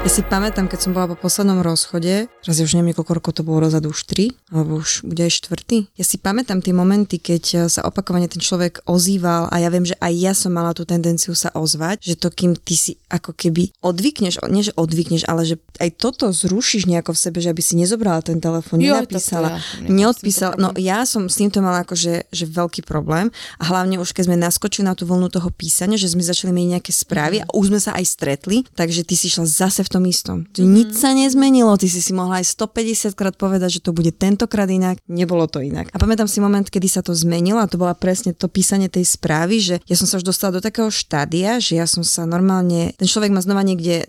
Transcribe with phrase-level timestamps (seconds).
[0.00, 3.44] Ja si pamätám, keď som bola po poslednom rozchode, ja už neviem, koľko rokov to
[3.44, 5.92] bolo rozadu, už tri, alebo už bude aj štvrtý.
[5.92, 9.84] Ja si pamätám tie momenty, keď eh, sa opakovane ten človek ozýval a ja viem,
[9.84, 13.36] že aj ja som mala tú tendenciu sa ozvať, že to kým ty si ako
[13.36, 17.60] keby odvykneš, nie že odvykneš, ale že aj toto zrušíš nejako v sebe, že aby
[17.60, 20.56] si nezobrala ten telefón, nenapísala, ja, neodpísala.
[20.56, 23.28] No ja som s týmto mala akože že veľký problém
[23.60, 26.80] a hlavne už keď sme naskočili na tú vlnu toho písania, že sme začali mať
[26.80, 27.52] nejaké správy mm.
[27.52, 30.46] a už sme sa aj stretli, takže ty si šla zase v tom istom.
[30.46, 30.70] Mm-hmm.
[30.70, 34.70] Nič sa nezmenilo, ty si si mohla aj 150 krát povedať, že to bude tentokrát
[34.70, 35.90] inak, nebolo to inak.
[35.90, 39.02] A pamätám si moment, kedy sa to zmenilo a to bola presne to písanie tej
[39.02, 42.94] správy, že ja som sa už dostala do takého štádia, že ja som sa normálne,
[42.94, 44.06] ten človek ma znova niekde,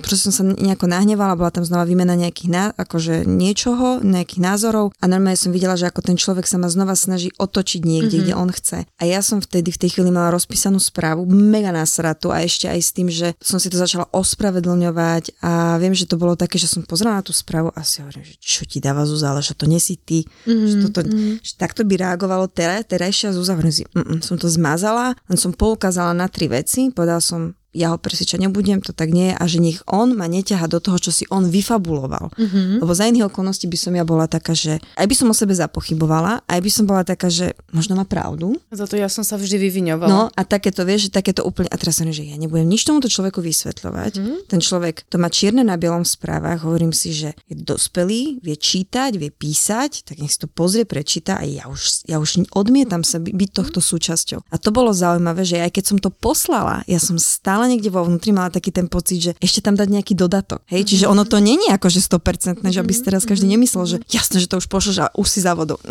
[0.00, 4.96] proste som sa nejako nahnevala, bola tam znova výmena nejakých ná, akože niečoho, nejakých názorov
[4.96, 8.26] a normálne som videla, že ako ten človek sa ma znova snaží otočiť niekde, mm-hmm.
[8.30, 8.78] kde on chce.
[8.98, 12.80] A ja som vtedy v tej chvíli mala rozpísanú správu, mega nasratu a ešte aj
[12.80, 16.56] s tým, že som si to začala ospravedlňovať rozprávať a viem, že to bolo také,
[16.58, 19.42] že som pozrela na tú správu a si hovorím, že čo ti dáva Zúza, ale
[19.42, 20.24] že to nesi ty.
[20.46, 20.68] Mm-hmm.
[20.68, 21.34] Že, toto, mm-hmm.
[21.42, 22.46] že takto by reagovalo
[22.86, 23.58] terajšia Zúza.
[23.58, 27.54] Hovorím si, mm, mm, som to zmazala, len som poukázala na tri veci, povedal som,
[27.76, 30.80] ja ho presvedčať nebudem, to tak nie je a že nech on ma neťaha do
[30.80, 32.32] toho, čo si on vyfabuloval.
[32.32, 32.80] Mm-hmm.
[32.80, 35.52] Lebo za iných okolností by som ja bola taká, že aj by som o sebe
[35.52, 38.56] zapochybovala, aj by som bola taká, že možno má pravdu.
[38.72, 40.08] Za to ja som sa vždy vyviňovala.
[40.08, 43.12] No a takéto, vieš, že takéto úplne, a teraz som, že ja nebudem nič tomuto
[43.12, 44.12] človeku vysvetľovať.
[44.16, 44.36] Mm-hmm.
[44.48, 48.56] Ten človek to má čierne na bielom v správach, hovorím si, že je dospelý, vie
[48.56, 53.04] čítať, vie písať, tak nech si to pozrie, prečíta a ja už, ja už odmietam
[53.04, 54.40] sa byť tohto súčasťou.
[54.48, 57.90] A to bolo zaujímavé, že aj keď som to poslala, ja som stále stále niekde
[57.90, 60.62] vo vnútri mala taký ten pocit, že ešte tam dať nejaký dodatok.
[60.70, 63.98] Hej, čiže ono to není ako že 100%, že aby si teraz každý nemyslel, že
[64.06, 65.82] jasné, že to už pošleš a už si za vodou.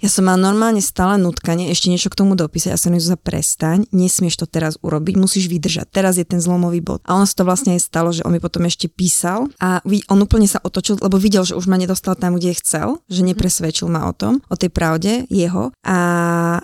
[0.00, 2.72] Ja som mala normálne stále nutkanie ešte niečo k tomu dopísať.
[2.72, 5.92] Ja som za prestaň, nesmieš to teraz urobiť, musíš vydržať.
[5.92, 7.04] Teraz je ten zlomový bod.
[7.04, 10.18] A ono sa to vlastne aj stalo, že on mi potom ešte písal a on
[10.24, 14.08] úplne sa otočil, lebo videl, že už ma nedostal tam, kde chcel, že nepresvedčil ma
[14.08, 15.98] o tom, o tej pravde jeho a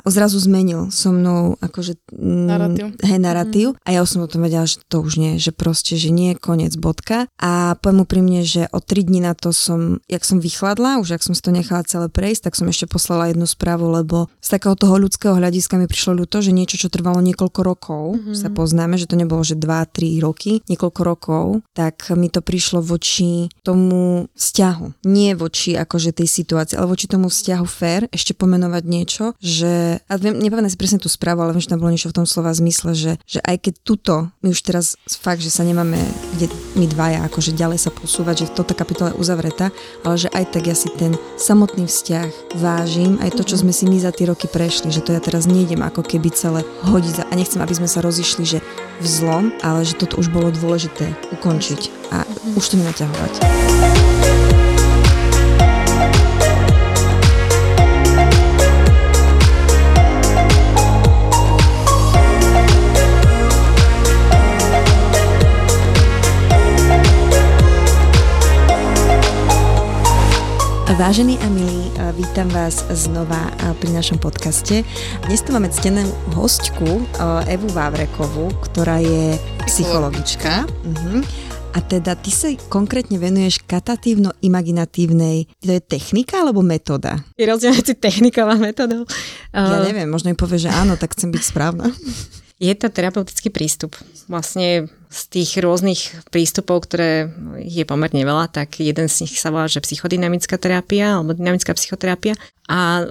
[0.08, 2.96] zrazu zmenil so mnou akože narratív.
[3.04, 3.68] Hej, narratív.
[3.76, 3.84] Mm.
[3.84, 6.40] A ja som o tom vedela, že to už nie, že proste, že nie je
[6.40, 7.26] koniec bodka.
[7.42, 11.18] A poviem pri mne, že o 3 dní na to som, jak som vychladla, už
[11.18, 14.48] ak som si to nechala celé prejsť, tak som ešte poslala jednu správu, lebo z
[14.54, 18.36] takého toho ľudského hľadiska mi prišlo ľúto, že niečo, čo trvalo niekoľko rokov, mm-hmm.
[18.38, 23.50] sa poznáme, že to nebolo, že 2-3 roky, niekoľko rokov, tak mi to prišlo voči
[23.66, 25.08] tomu vzťahu.
[25.08, 30.12] Nie voči akože tej situácii, ale voči tomu vzťahu fair, ešte pomenovať niečo, že, a
[30.20, 32.52] viem, nepamätám si presne tú správu, ale viem, že tam bolo niečo v tom slova
[32.52, 35.98] zmysle, že, že aj keď tuto my už teraz fakt, že sa nemáme
[36.38, 36.46] kde
[36.78, 39.74] my dvaja akože ďalej sa posúvať, že toto kapitola je uzavretá,
[40.06, 43.90] ale že aj tak ja si ten samotný vzťah vážim, aj to, čo sme si
[43.90, 47.32] my za tie roky prešli, že to ja teraz nejdem ako keby celé hodiť a
[47.34, 48.62] nechcem, aby sme sa rozišli, že
[49.02, 52.22] v zlom, ale že toto už bolo dôležité ukončiť a
[52.54, 53.32] už to nenaťahovať.
[70.96, 73.52] Vážení a milí, vítam vás znova
[73.84, 74.80] pri našom podcaste.
[75.28, 77.04] Dnes tu máme ctenú hostku
[77.52, 79.36] Evu Vávrekovú, ktorá je
[79.68, 80.64] psychologička.
[80.64, 81.20] Uh-huh.
[81.76, 87.20] A teda ty sa konkrétne venuješ katatívno-imaginatívnej, to je technika alebo metóda?
[87.36, 89.04] Je rozdiel medzi technikou a metodou.
[89.52, 91.92] Ja neviem, možno mi povie, že áno, tak chcem byť správna.
[92.56, 93.92] Je to terapeutický prístup.
[94.32, 97.28] Vlastne z tých rôznych prístupov, ktoré
[97.60, 102.32] je pomerne veľa, tak jeden z nich sa volá, že psychodynamická terapia alebo dynamická psychoterapia
[102.66, 103.06] a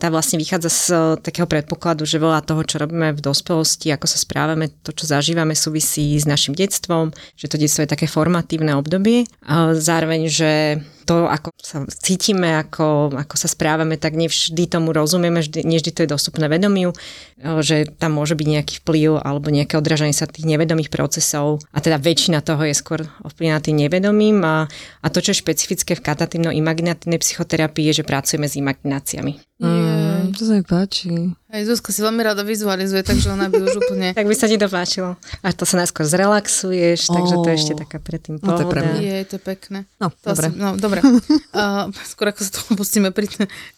[0.00, 0.84] tá vlastne vychádza z
[1.22, 5.54] takého predpokladu, že veľa toho, čo robíme v dospelosti, ako sa správame, to, čo zažívame,
[5.54, 9.28] súvisí s našim detstvom, že to detstvo je také formatívne obdobie.
[9.46, 15.40] A zároveň, že to, ako sa cítime, ako, ako sa správame, tak nevždy tomu rozumieme,
[15.40, 16.92] vždy, nevždy to je dostupné vedomiu,
[17.40, 21.96] že tam môže byť nejaký vplyv alebo nejaké odražanie sa tých nevedomých procesov a teda
[21.96, 24.68] väčšina toho je skôr ovplyvnená tým nevedomým a,
[25.00, 29.47] a to, čo je špecifické v katatívno-imaginatívnej psychoterapii je, že pracujeme s imagináciami.
[29.58, 31.34] Mm, to sa mi páči.
[31.50, 34.14] Aj Zuzka si veľmi rada vizualizuje, takže ona by už úplne...
[34.14, 35.18] tak by sa ti to páčilo.
[35.42, 37.14] A to sa najskôr zrelaxuješ, oh.
[37.18, 38.54] takže to je ešte taká predtým pohoda.
[38.54, 39.00] No, to je pre mňa.
[39.02, 39.78] Je, to je pekné.
[39.98, 40.46] No, to dobre.
[40.46, 41.00] Si, no, dobre.
[41.58, 43.26] Uh, skôr ako sa to pustíme pri...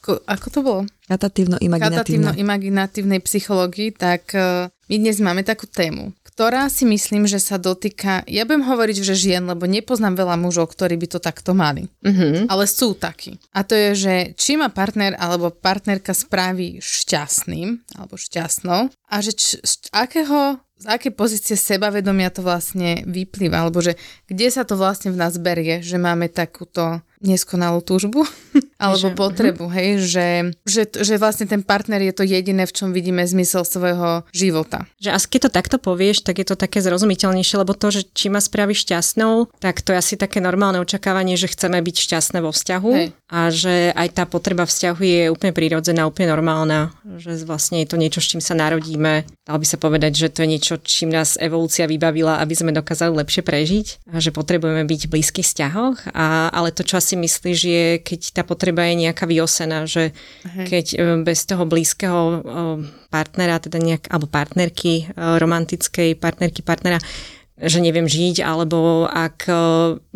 [0.04, 0.80] Ko, ako to bolo?
[1.08, 2.36] Katatívno-imaginatívna.
[2.36, 8.22] Katatívno-imaginatívnej psychológii, tak uh, my dnes máme takú tému, ktorá si myslím, že sa dotýka,
[8.30, 11.90] ja budem hovoriť, že žien, lebo nepoznám veľa mužov, ktorí by to takto mali.
[12.06, 12.46] Mm-hmm.
[12.46, 13.36] Ale sú takí.
[13.50, 19.32] A to je, že či ma partner alebo partnerka spraví šťastným alebo šťastnou a že
[19.36, 24.80] č, z akého z akej pozície sebavedomia to vlastne vyplýva, alebo že kde sa to
[24.80, 28.24] vlastne v nás berie, že máme takúto neskonalú túžbu
[28.82, 30.28] alebo Že- potrebu, hej, že,
[30.64, 34.88] že, že vlastne ten partner je to jediné, v čom vidíme zmysel svojho života.
[34.98, 38.32] Že asi keď to takto povieš, tak je to také zrozumiteľnejšie, lebo to, že či
[38.32, 42.56] ma spraví šťastnou, tak to je asi také normálne očakávanie, že chceme byť šťastné vo
[42.56, 43.08] vzťahu Hej.
[43.28, 48.00] a že aj tá potreba vzťahu je úplne prirodzená, úplne normálna, že vlastne je to
[48.00, 49.28] niečo, s čím sa narodíme.
[49.44, 53.12] Dalo by sa povedať, že to je niečo, čím nás evolúcia vybavila, aby sme dokázali
[53.12, 57.58] lepšie prežiť a že potrebujeme byť v blízkych vzťahoch, a, ale to, čo asi myslíš,
[57.64, 60.12] je, keď tá potreba je nejaká vyosená, že
[60.44, 60.66] Hej.
[60.66, 62.36] keď e, bez toho blízkeho e,
[63.08, 66.98] partnera, teda nejak, alebo partnerky, e, romantickej partnerky, partnera,
[67.60, 69.44] že neviem žiť, alebo ak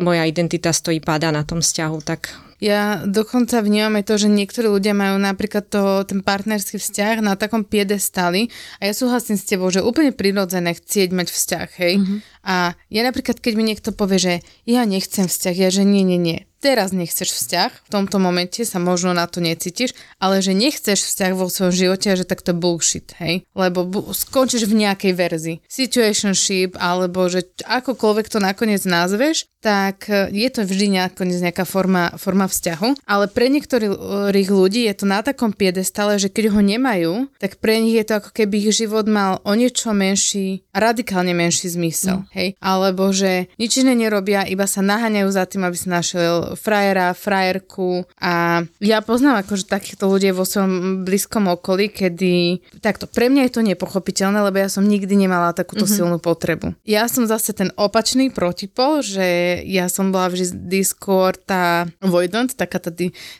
[0.01, 2.33] moja identita stojí páda na tom vzťahu, tak
[2.63, 7.35] Ja dokonca vnímam aj to, že niektorí ľudia majú napríklad to, ten partnerský vzťah na
[7.35, 8.47] takom piedestali
[8.79, 11.93] a ja súhlasím s tebou, že úplne prirodzené chcieť mať vzťah, hej.
[11.99, 12.19] Mm-hmm.
[12.47, 14.33] A ja napríklad, keď mi niekto povie, že
[14.63, 16.39] ja nechcem vzťah, ja že nie, nie, nie.
[16.65, 21.37] Teraz nechceš vzťah, v tomto momente sa možno na to necítiš, ale že nechceš vzťah
[21.37, 23.45] vo svojom živote, a že tak to je bullshit, hej.
[23.53, 25.61] Lebo bu- skončíš v nejakej verzii.
[25.69, 32.17] Situationship, alebo že akokoľvek to nakoniec nazveš, tak e, je to vždy nakoniec nejaká forma,
[32.17, 37.29] forma vzťahu, ale pre niektorých ľudí je to na takom piedestale, že keď ho nemajú,
[37.37, 41.69] tak pre nich je to ako keby ich život mal o niečo menší, radikálne menší
[41.69, 42.29] zmysel, mm.
[42.33, 42.49] hej?
[42.57, 48.07] Alebo že nič iné nerobia, iba sa naháňajú za tým, aby si našiel frajera, frajerku
[48.19, 53.53] a ja poznám akože takýchto ľudí vo svojom blízkom okolí, kedy takto, pre mňa je
[53.53, 55.99] to nepochopiteľné, lebo ja som nikdy nemala takúto mm-hmm.
[55.99, 56.73] silnú potrebu.
[56.87, 62.79] Ja som zase ten opačný protipol, že ja som bola vždy skôr tá avoidant, taká
[62.79, 62.91] tá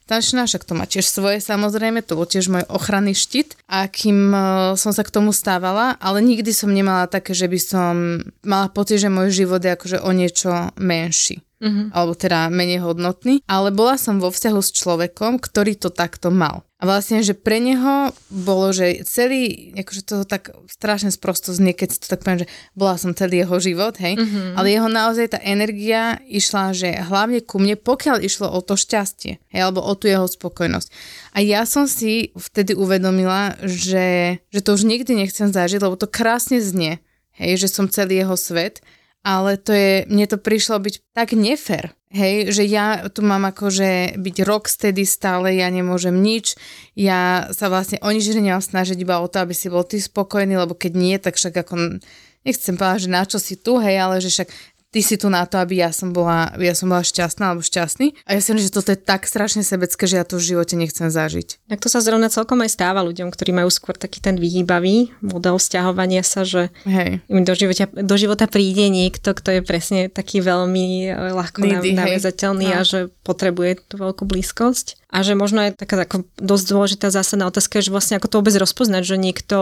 [0.05, 4.33] tančná, však to má tiež svoje samozrejme, to bol tiež môj ochranný štít, a kým
[4.33, 4.43] eh,
[4.75, 7.93] som sa k tomu stávala, ale nikdy som nemala také, že by som
[8.41, 11.41] mala pocit, že môj život je akože o niečo menší.
[11.55, 11.95] Mm-hmm.
[11.95, 16.67] alebo teda menej hodnotný, ale bola som vo vzťahu s človekom, ktorý to takto mal.
[16.75, 21.95] A vlastne, že pre neho bolo, že celý, akože to tak strašne sprosto znie, keď
[21.95, 24.59] to tak poviem, že bola som celý jeho život, hej, mm-hmm.
[24.59, 29.39] ale jeho naozaj tá energia išla, že hlavne ku mne, pokiaľ išlo o to šťastie,
[29.39, 30.91] hej, alebo o tú jeho spokojnosť.
[31.31, 36.11] A ja som si vtedy uvedomila, že, že to už nikdy nechcem zažiť, lebo to
[36.11, 36.99] krásne znie,
[37.39, 38.83] hej, že som celý jeho svet,
[39.25, 44.21] ale to je, mne to prišlo byť tak nefer, hej, že ja tu mám akože
[44.21, 46.53] byť rocksteady stále, ja nemôžem nič,
[46.93, 50.61] ja sa vlastne o nič nemám snažiť iba o to, aby si bol ty spokojný,
[50.61, 51.97] lebo keď nie, tak však ako,
[52.45, 54.49] nechcem povedať, že na čo si tu, hej, ale že však
[54.95, 58.15] ty si tu na to, aby ja som bola, ja som bola šťastná alebo šťastný.
[58.23, 60.79] A ja si myslím, že toto je tak strašne sebecké, že ja to v živote
[60.79, 61.67] nechcem zažiť.
[61.67, 65.59] Tak to sa zrovna celkom aj stáva ľuďom, ktorí majú skôr taký ten vyhýbavý model
[65.59, 67.19] vzťahovania sa, že Hej.
[67.27, 72.71] im do života, do života príde niekto, kto je presne taký veľmi ľahko Needy, naviazateľný
[72.71, 72.79] No.
[72.79, 75.04] a že potrebuje tú veľkú blízkosť.
[75.15, 78.55] A že možno je taká ako dosť dôležitá zásadná otázka, že vlastne ako to vôbec
[78.59, 79.57] rozpoznať, že niekto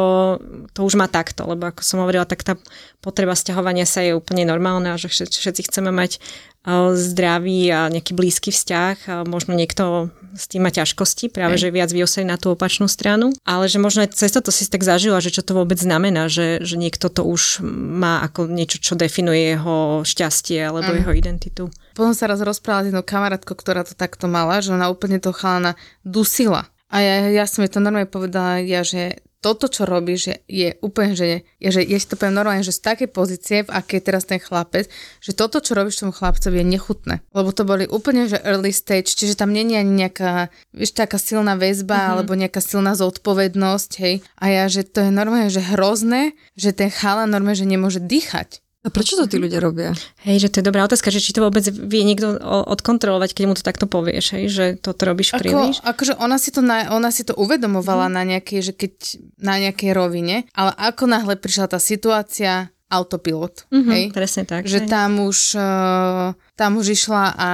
[0.74, 2.58] to už má takto, lebo ako som hovorila, tak tá
[3.06, 8.50] potreba sťahovania sa je úplne normálna, že všetci, chceme mať eh, zdravý a nejaký blízky
[8.50, 12.90] vzťah a možno niekto s tým má ťažkosti, práve že viac vyosený na tú opačnú
[12.90, 16.26] stranu, ale že možno aj cez toto si tak zažila, že čo to vôbec znamená,
[16.26, 20.98] že, že niekto to už má ako niečo, čo definuje jeho šťastie alebo Mhm.
[21.06, 21.64] jeho identitu.
[21.94, 25.32] Potom sa raz rozprávala s jednou kamarátkou, ktorá to takto mala, že ona úplne to
[25.32, 26.68] chalana dusila.
[26.94, 30.70] A ja, ja som jej to normálne povedala, ja, že toto, čo robíš, je, je
[30.80, 34.00] úplne, že, je, že ja si to poviem normálne, že z takej pozície, v akej
[34.00, 34.88] je teraz ten chlapec,
[35.20, 37.16] že toto, čo robíš tomu chlapcovi, je nechutné.
[37.36, 41.60] Lebo to boli úplne, že early stage, čiže tam není ani nejaká, vieš, taká silná
[41.60, 42.14] väzba, mm-hmm.
[42.16, 44.24] alebo nejaká silná zodpovednosť, hej.
[44.40, 48.63] A ja, že to je normálne, že hrozné, že ten chala normálne, že nemôže dýchať
[48.84, 49.96] A prečo to tí ľudia robia?
[50.28, 52.36] Hej, že to je dobrá otázka, že či to vôbec vie niekto
[52.68, 55.76] odkontrolovať, keď mu to takto povieš, hej, že toto robíš Ako, príliš.
[55.88, 58.14] Akože ona si to, na, ona si to uvedomovala mm.
[58.14, 58.94] na nejakej, že keď
[59.40, 63.66] na nejakej rovine, ale ako náhle prišla tá situácia, autopilot.
[63.74, 64.04] Mm-hmm, hej?
[64.14, 64.70] Presne tak.
[64.70, 64.90] Že hej.
[64.92, 67.50] tam už, uh, tam už išla a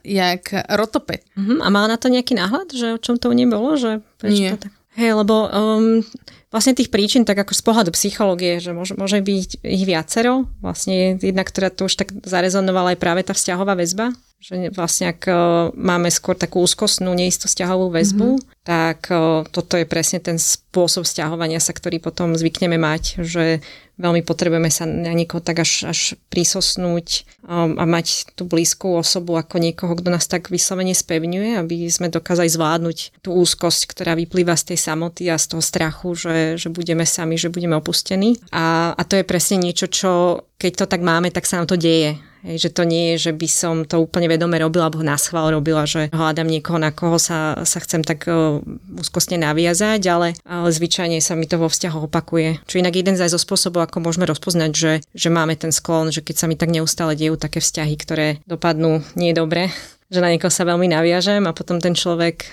[0.00, 1.28] jak rotopet.
[1.36, 3.76] Mm-hmm, a mala na to nejaký náhľad, že o čom to nebolo?
[3.76, 4.56] Že prečo Nie.
[4.56, 4.72] To tak?
[4.96, 6.02] Hej, lebo um,
[6.50, 10.50] vlastne tých príčin, tak ako z pohľadu psychológie, že môže, môže byť ich viacero.
[10.60, 15.28] Vlastne jedna, ktorá to už tak zarezonovala aj práve tá vzťahová väzba, že vlastne ak
[15.76, 18.64] máme skôr takú úzkostnú, neistú vzťahovú väzbu, mm-hmm.
[18.64, 19.12] tak
[19.52, 23.60] toto je presne ten spôsob vzťahovania sa, ktorý potom zvykneme mať, že
[24.00, 26.00] veľmi potrebujeme sa na niekoho tak až, až
[26.32, 31.84] prísosnúť um, a mať tú blízku osobu ako niekoho, kto nás tak vyslovene spevňuje, aby
[31.92, 36.36] sme dokázali zvládnuť tú úzkosť, ktorá vyplýva z tej samoty a z toho strachu, že,
[36.56, 38.40] že budeme sami, že budeme opustení.
[38.50, 41.76] A, a to je presne niečo, čo keď to tak máme, tak sa nám to
[41.76, 45.20] deje Hej, že to nie je, že by som to úplne vedome robila, alebo na
[45.20, 48.64] schvál robila, že hľadám niekoho, na koho sa, sa chcem tak uh,
[48.96, 52.64] úzkostne naviazať, ale, ale zvyčajne sa mi to vo vzťahu opakuje.
[52.64, 56.08] Čo inak jeden z aj zo spôsobov, ako môžeme rozpoznať, že, že máme ten sklon,
[56.08, 59.68] že keď sa mi tak neustále dejú také vzťahy, ktoré dopadnú nie dobre,
[60.10, 62.50] že na niekoho sa veľmi naviažem a potom ten človek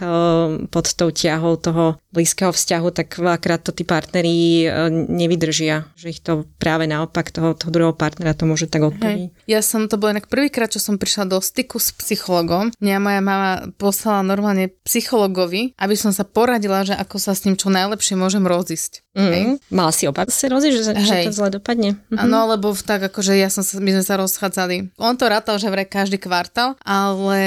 [0.70, 4.70] pod tou ťahou toho blízkeho vzťahu, tak veľakrát to tí partneri
[5.10, 9.50] nevydržia, že ich to práve naopak toho, toho druhého partnera to môže tak odpojiť.
[9.50, 12.70] Ja som, to bolo inak prvýkrát, čo som prišla do styku s psychologom.
[12.78, 17.58] Mňa moja mama poslala normálne psychologovi, aby som sa poradila, že ako sa s ním
[17.58, 19.07] čo najlepšie môžem rozísť.
[19.18, 19.58] Mm.
[19.74, 21.98] Mala si obav sa rozísť, že, že to zle dopadne?
[22.14, 22.52] Áno, mm-hmm.
[22.54, 24.94] lebo tak akože ja som sa, my sme sa rozchádzali.
[25.02, 27.42] On to rátal, že vraj každý kvartál, ale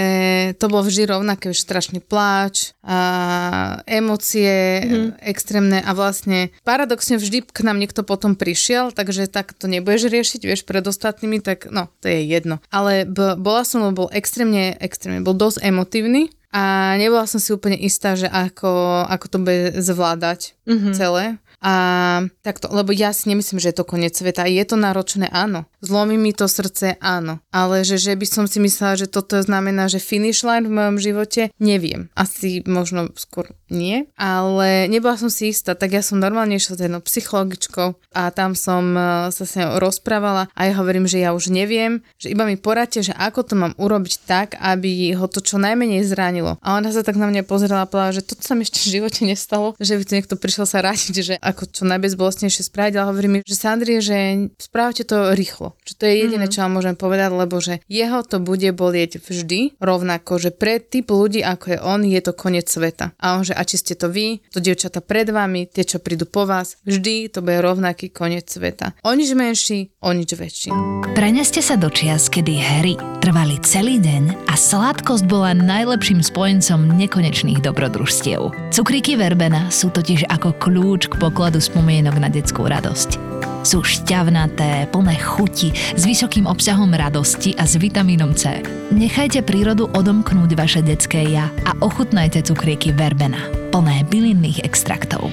[0.59, 2.99] to bolo vždy rovnaké, už strašný pláč, a
[3.87, 5.23] emócie mm.
[5.23, 10.41] extrémne a vlastne paradoxne vždy k nám niekto potom prišiel, takže tak to nebudeš riešiť,
[10.43, 12.59] vieš, pred ostatnými, tak no, to je jedno.
[12.75, 17.79] Ale b- bola som, bol extrémne, extrémne, bol dosť emotívny a nebola som si úplne
[17.79, 20.95] istá, že ako, ako to bude zvládať mm-hmm.
[20.99, 21.39] celé.
[21.61, 21.75] A
[22.41, 24.49] takto, lebo ja si nemyslím, že je to koniec sveta.
[24.49, 25.69] Je to náročné, áno.
[25.85, 27.41] Zlomí mi to srdce, áno.
[27.53, 30.97] Ale že, že by som si myslela, že toto znamená, že finish line v mojom
[30.97, 32.09] živote, neviem.
[32.17, 34.09] Asi možno skôr nie.
[34.17, 38.59] Ale nebola som si istá, tak ja som normálne išla s jednou psychologičkou a tam
[38.59, 42.45] som e, sa s ňou rozprávala a ja hovorím, že ja už neviem, že iba
[42.45, 46.59] mi poradte, že ako to mám urobiť tak, aby ho to čo najmenej zranilo.
[46.61, 49.01] A ona sa tak na mňa pozerala a povedala, že toto sa mi ešte v
[49.01, 53.09] živote nestalo, že by tu niekto prišiel sa radiť, že ako čo najbezbolestnejšie spraviť, ale
[53.11, 55.75] hovorí mi, že Sandri, že správte to rýchlo.
[55.83, 56.55] Že to je jediné, mm-hmm.
[56.55, 61.11] čo vám môžem povedať, lebo že jeho to bude bolieť vždy rovnako, že pre typ
[61.11, 63.11] ľudí, ako je on, je to koniec sveta.
[63.19, 66.31] A on, že a či ste to vy, to dievčata pred vami, tie, čo prídu
[66.31, 68.95] po vás, vždy to bude rovnaký koniec sveta.
[69.03, 70.71] O nič menší, o nič väčší.
[71.19, 77.61] Preneste sa do čias, kedy hry trvali celý deň a sladkosť bola najlepším spojencom nekonečných
[77.61, 78.73] dobrodružstiev.
[78.73, 83.17] Cukríky verbena sú totiž ako kľúč k pokl- pokladu spomienok na detskú radosť.
[83.65, 88.61] Sú šťavnaté, plné chuti, s vysokým obsahom radosti a s vitamínom C.
[88.93, 93.41] Nechajte prírodu odomknúť vaše detské ja a ochutnajte cukríky verbena,
[93.73, 95.33] plné bylinných extraktov.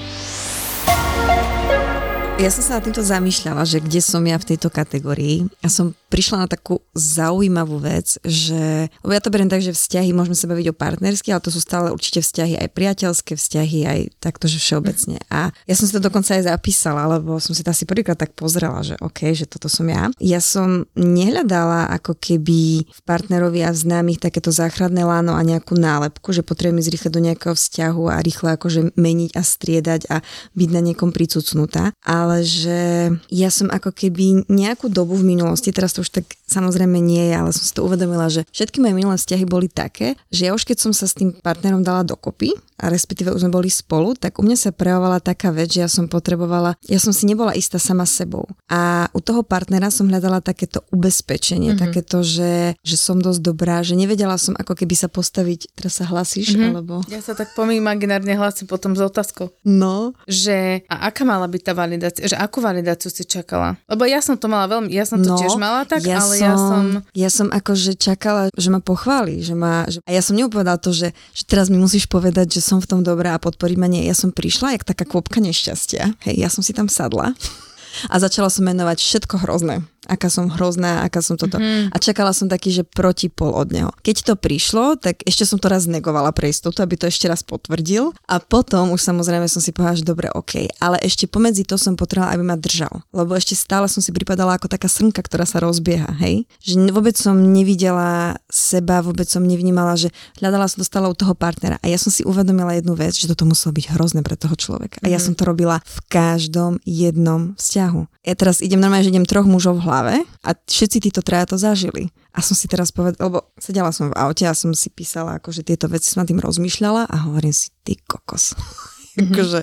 [2.40, 5.92] Ja som sa na týmto zamýšľala, že kde som ja v tejto kategórii a som
[6.08, 10.66] prišla na takú zaujímavú vec, že, ja to beriem tak, že vzťahy, môžeme sa baviť
[10.72, 15.20] o partnerských, ale to sú stále určite vzťahy aj priateľské vzťahy, aj takto, že všeobecne.
[15.28, 18.32] A ja som si to dokonca aj zapísala, lebo som si to asi prvýkrát tak
[18.32, 20.08] pozrela, že OK, že toto som ja.
[20.18, 25.76] Ja som nehľadala ako keby v partnerovi a v známych takéto záchranné láno a nejakú
[25.76, 30.16] nálepku, že potrebujem ísť rýchle do nejakého vzťahu a rýchle akože meniť a striedať a
[30.56, 31.92] byť na niekom pricucnutá.
[32.00, 37.02] Ale že ja som ako keby nejakú dobu v minulosti, teraz to už tak samozrejme
[37.02, 40.46] nie je, ale som si to uvedomila, že všetky moje minulé vzťahy boli také, že
[40.46, 43.66] ja už keď som sa s tým partnerom dala dokopy, a respektíve už sme boli
[43.66, 47.26] spolu, tak u mňa sa prejavovala taká vec, že ja som potrebovala, ja som si
[47.26, 48.46] nebola istá sama sebou.
[48.70, 51.82] A u toho partnera som hľadala takéto ubezpečenie, mm-hmm.
[51.82, 56.06] takéto, že, že som dosť dobrá, že nevedela som ako keby sa postaviť, teraz sa
[56.06, 56.70] hlasíš, mm-hmm.
[56.70, 57.02] alebo...
[57.10, 59.50] Ja sa tak pomým imaginárne hlasím potom s otázkou.
[59.66, 60.14] No.
[60.30, 63.74] Že a aká mala byť tá validácia, že akú validáciu si čakala?
[63.90, 66.36] Lebo ja som to mala veľmi, ja som to no, tiež mala tak, ja ale
[66.36, 66.84] som, ja som...
[67.16, 69.88] Ja som akože čakala, že ma pochváli, že ma...
[69.88, 72.86] Že, a ja som neupovedala to, že, že teraz mi musíš povedať, že som v
[72.86, 73.88] tom dobrá a podporí ma.
[73.88, 76.14] Nie, ja som prišla jak taká kvopka nešťastia.
[76.28, 77.32] Hej, ja som si tam sadla
[78.12, 81.58] a začala som menovať všetko hrozné aká som hrozná, aká som toto.
[81.58, 81.90] Mm-hmm.
[81.90, 83.90] A čakala som taký, že protipol od neho.
[84.06, 87.42] Keď to prišlo, tak ešte som to raz negovala pre istotu, aby to ešte raz
[87.42, 88.14] potvrdil.
[88.30, 90.70] A potom už samozrejme som si povedala, že dobre, OK.
[90.78, 93.02] Ale ešte pomedzi to som potrebovala, aby ma držal.
[93.10, 96.46] Lebo ešte stále som si pripadala ako taká srnka, ktorá sa rozbieha, hej.
[96.62, 101.80] Že vôbec som nevidela seba, vôbec som nevnímala, že hľadala som dostala u toho partnera.
[101.82, 105.00] A ja som si uvedomila jednu vec, že toto muselo byť hrozné pre toho človeka.
[105.02, 105.24] A ja mm-hmm.
[105.24, 108.28] som to robila v každom jednom vzťahu.
[108.28, 112.12] Ja teraz idem normálne, že idem troch mužov hlave a všetci títo traja to zažili.
[112.36, 115.64] A som si teraz povedala, lebo sedela som v aute a som si písala, akože
[115.64, 118.52] tieto veci som nad tým rozmýšľala a hovorím si, ty kokos.
[118.52, 119.24] Mm-hmm.
[119.32, 119.60] akože,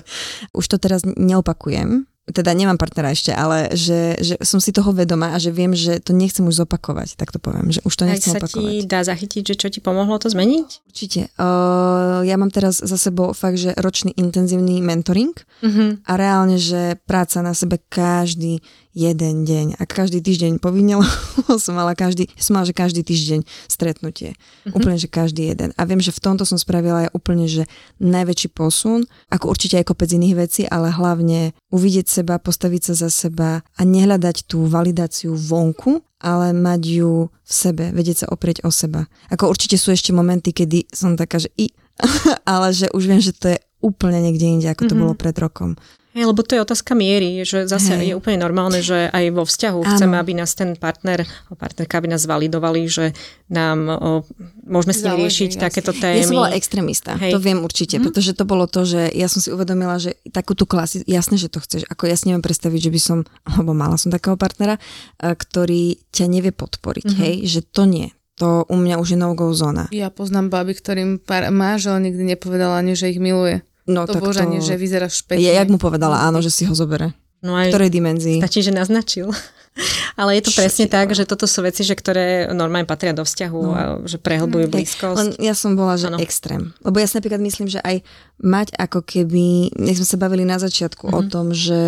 [0.50, 5.30] už to teraz neopakujem, teda nemám partnera ešte, ale že, že som si toho vedomá
[5.30, 8.34] a že viem, že to nechcem už zopakovať, tak to poviem, že už to nechcem
[8.34, 8.66] Aj sa opakovať.
[8.66, 10.68] ti dá zachytiť, že čo ti pomohlo to zmeniť?
[10.90, 11.30] Určite.
[11.38, 16.02] Uh, ja mám teraz za sebou fakt, že ročný intenzívny mentoring uh-huh.
[16.02, 18.58] a reálne, že práca na sebe každý
[18.96, 19.76] jeden deň.
[19.76, 20.96] A každý týždeň povinne,
[21.64, 24.32] som mala každý, som mala, že každý týždeň stretnutie.
[24.32, 24.72] Mm-hmm.
[24.72, 25.76] Úplne, že každý jeden.
[25.76, 27.68] A viem, že v tomto som spravila aj úplne, že
[28.00, 33.10] najväčší posun, ako určite aj kopec iných vecí, ale hlavne uvidieť seba, postaviť sa za
[33.12, 38.72] seba a nehľadať tú validáciu vonku, ale mať ju v sebe, vedieť sa oprieť o
[38.72, 39.04] seba.
[39.28, 41.68] Ako určite sú ešte momenty, kedy som taká, že i,
[42.48, 45.02] ale že už viem, že to je úplne niekde inde, ako to mm-hmm.
[45.04, 45.76] bolo pred rokom.
[46.16, 48.08] Hey, lebo to je otázka miery, že zase hey.
[48.08, 49.90] je úplne normálne, že aj vo vzťahu Áno.
[49.92, 53.12] chceme, aby nás ten partner, partnerka, aby nás validovali, že
[53.52, 54.24] nám o,
[54.64, 55.64] môžeme s ním riešiť jasne.
[55.68, 56.24] takéto témy.
[56.24, 57.36] Ja som bola extrémista, hey.
[57.36, 58.08] to viem určite, hm?
[58.08, 61.60] pretože to bolo to, že ja som si uvedomila, že takúto klasi, jasné, že to
[61.60, 63.18] chceš, ako ja si neviem predstaviť, že by som,
[63.60, 64.80] lebo mala som takého partnera,
[65.20, 67.24] ktorý ťa nevie podporiť, mm-hmm.
[67.28, 68.08] hej, že to nie,
[68.40, 69.92] to u mňa už je no-go zóna.
[69.92, 71.20] Ja poznám baby, ktorým
[71.52, 73.60] manžel nikdy nepovedal ani, že ich miluje.
[73.86, 74.66] No, to tak božanie, to...
[74.66, 75.42] že vyzeráš špekne.
[75.46, 77.14] Ja, jak mu povedala áno, že si ho zobere.
[77.44, 78.38] No aj v ktorej dimenzii?
[78.42, 79.30] Stačí, že naznačil.
[80.20, 80.60] Ale je to Všetko.
[80.64, 83.72] presne tak, že toto sú veci, že ktoré normálne patria do vzťahu no.
[83.76, 85.16] a že prehlbujú blízkosť.
[85.20, 86.16] Len ja som bola, že ano.
[86.16, 86.72] extrém.
[86.80, 88.00] Lebo ja si napríklad myslím, že aj
[88.40, 91.20] mať ako keby, nech sme sa bavili na začiatku mm-hmm.
[91.20, 91.80] o tom, že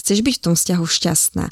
[0.00, 1.46] chceš byť v tom vzťahu šťastná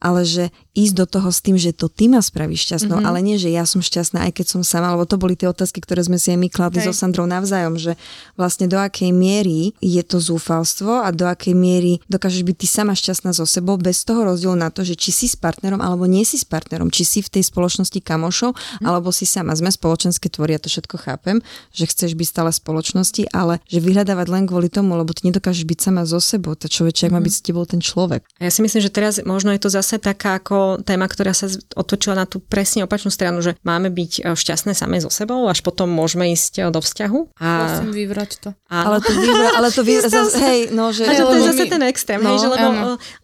[0.00, 3.10] ale že ísť do toho s tým, že to ty ma spravíš šťastnou, mm-hmm.
[3.10, 5.82] ale nie, že ja som šťastná, aj keď som sama, lebo to boli tie otázky,
[5.82, 7.98] ktoré sme si aj my kladli so Sandrou navzájom, že
[8.38, 12.94] vlastne do akej miery je to zúfalstvo a do akej miery dokážeš byť ty sama
[12.94, 16.22] šťastná so sebou bez toho rozdielu na to, že či si s partnerom alebo nie
[16.22, 18.86] si s partnerom, či si v tej spoločnosti kamošov mm.
[18.86, 19.58] alebo si sama.
[19.58, 21.42] Sme spoločenské tvory, ja to všetko chápem,
[21.74, 25.78] že chceš byť stále spoločnosti, ale že vyhľadávať len kvôli tomu, lebo ty nedokážeš byť
[25.82, 27.14] sama so sebou, tá človeček mm.
[27.14, 28.22] má byť s tebou ten človek.
[28.38, 31.50] Ja si myslím, že teraz možno je to zase zase taká ako téma, ktorá sa
[31.74, 35.66] otočila na tú presne opačnú stranu, že máme byť e, šťastné samé so sebou, až
[35.66, 37.42] potom môžeme ísť e, do vzťahu.
[37.42, 37.48] A...
[37.66, 38.48] Musím vyvrať to.
[38.70, 38.86] Áno.
[38.94, 41.10] Ale to vyvra, ale to vyvra, zase, hej, no, že...
[41.10, 42.68] Ale to je zase ten extrém, no, hej, že lebo,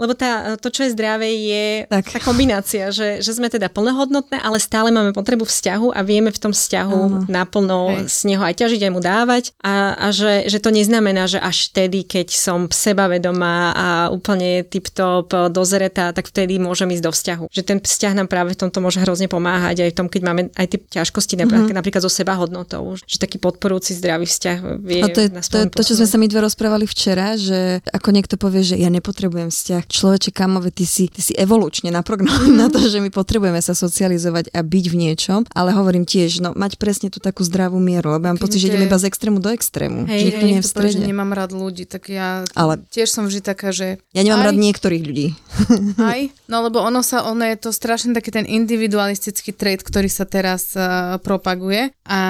[0.03, 2.11] lebo tá, to, čo je zdravé, je tak.
[2.11, 6.43] tá kombinácia, že, že sme teda plnohodnotné, ale stále máme potrebu vzťahu a vieme v
[6.43, 7.19] tom vzťahu áno.
[7.31, 8.11] naplno hej.
[8.11, 11.71] z neho aj ťažiť, aj mu dávať a, a že, že to neznamená, že až
[11.71, 17.45] vtedy, keď som sebavedomá a úplne tip-top dozretá, tak vtedy kedy môžem ísť do vzťahu.
[17.53, 20.43] Že ten vzťah nám práve v tomto môže hrozne pomáhať aj v tom, keď máme
[20.57, 21.77] aj tie ťažkosti mm-hmm.
[21.77, 22.97] napríklad so seba hodnotou.
[23.05, 26.27] Že taký podporujúci zdravý vzťah vie A to je to, to, čo sme sa my
[26.33, 29.85] dve rozprávali včera, že ako niekto povie, že ja nepotrebujem vzťah.
[29.85, 32.65] Človeče, kamove, ty si, ty si evolučne naprogramovaný mm-hmm.
[32.65, 36.57] na to, že my potrebujeme sa socializovať a byť v niečom, ale hovorím tiež, no
[36.57, 39.53] mať presne tú takú zdravú mieru, lebo mám pocit, že ideme iba z extrému do
[39.53, 40.09] extrému.
[40.09, 40.97] Hej, že hej, nie v strede.
[40.97, 43.99] Povie, že nemám rád ľudí, tak ja ale tiež som vždy taká, že...
[44.15, 45.27] Ja nemám aj, rád niektorých ľudí.
[45.99, 50.23] Aj, No lebo ono sa, ono je to strašne taký ten individualistický trait, ktorý sa
[50.27, 52.21] teraz uh, propaguje a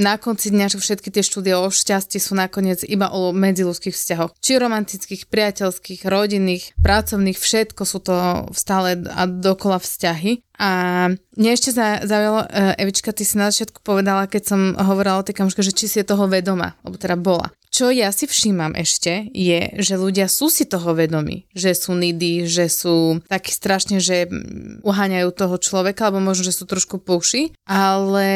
[0.00, 4.32] na konci dňa, že všetky tie štúdie o šťastí sú nakoniec iba o medziludských vzťahoch.
[4.40, 8.16] Či romantických, priateľských, rodinných, pracovných, všetko sú to
[8.56, 10.40] stále a dokola vzťahy.
[10.56, 10.70] A
[11.36, 15.36] mne ešte zaujalo, e, Evička, ty si na začiatku povedala, keď som hovorila o tej
[15.36, 17.52] kamoške, že či si je toho vedoma, lebo teda bola.
[17.70, 22.42] Čo ja si všímam ešte, je, že ľudia sú si toho vedomi, že sú nidy,
[22.50, 24.26] že sú takí strašne, že
[24.82, 28.28] uháňajú toho človeka, alebo možno, že sú trošku puši, ale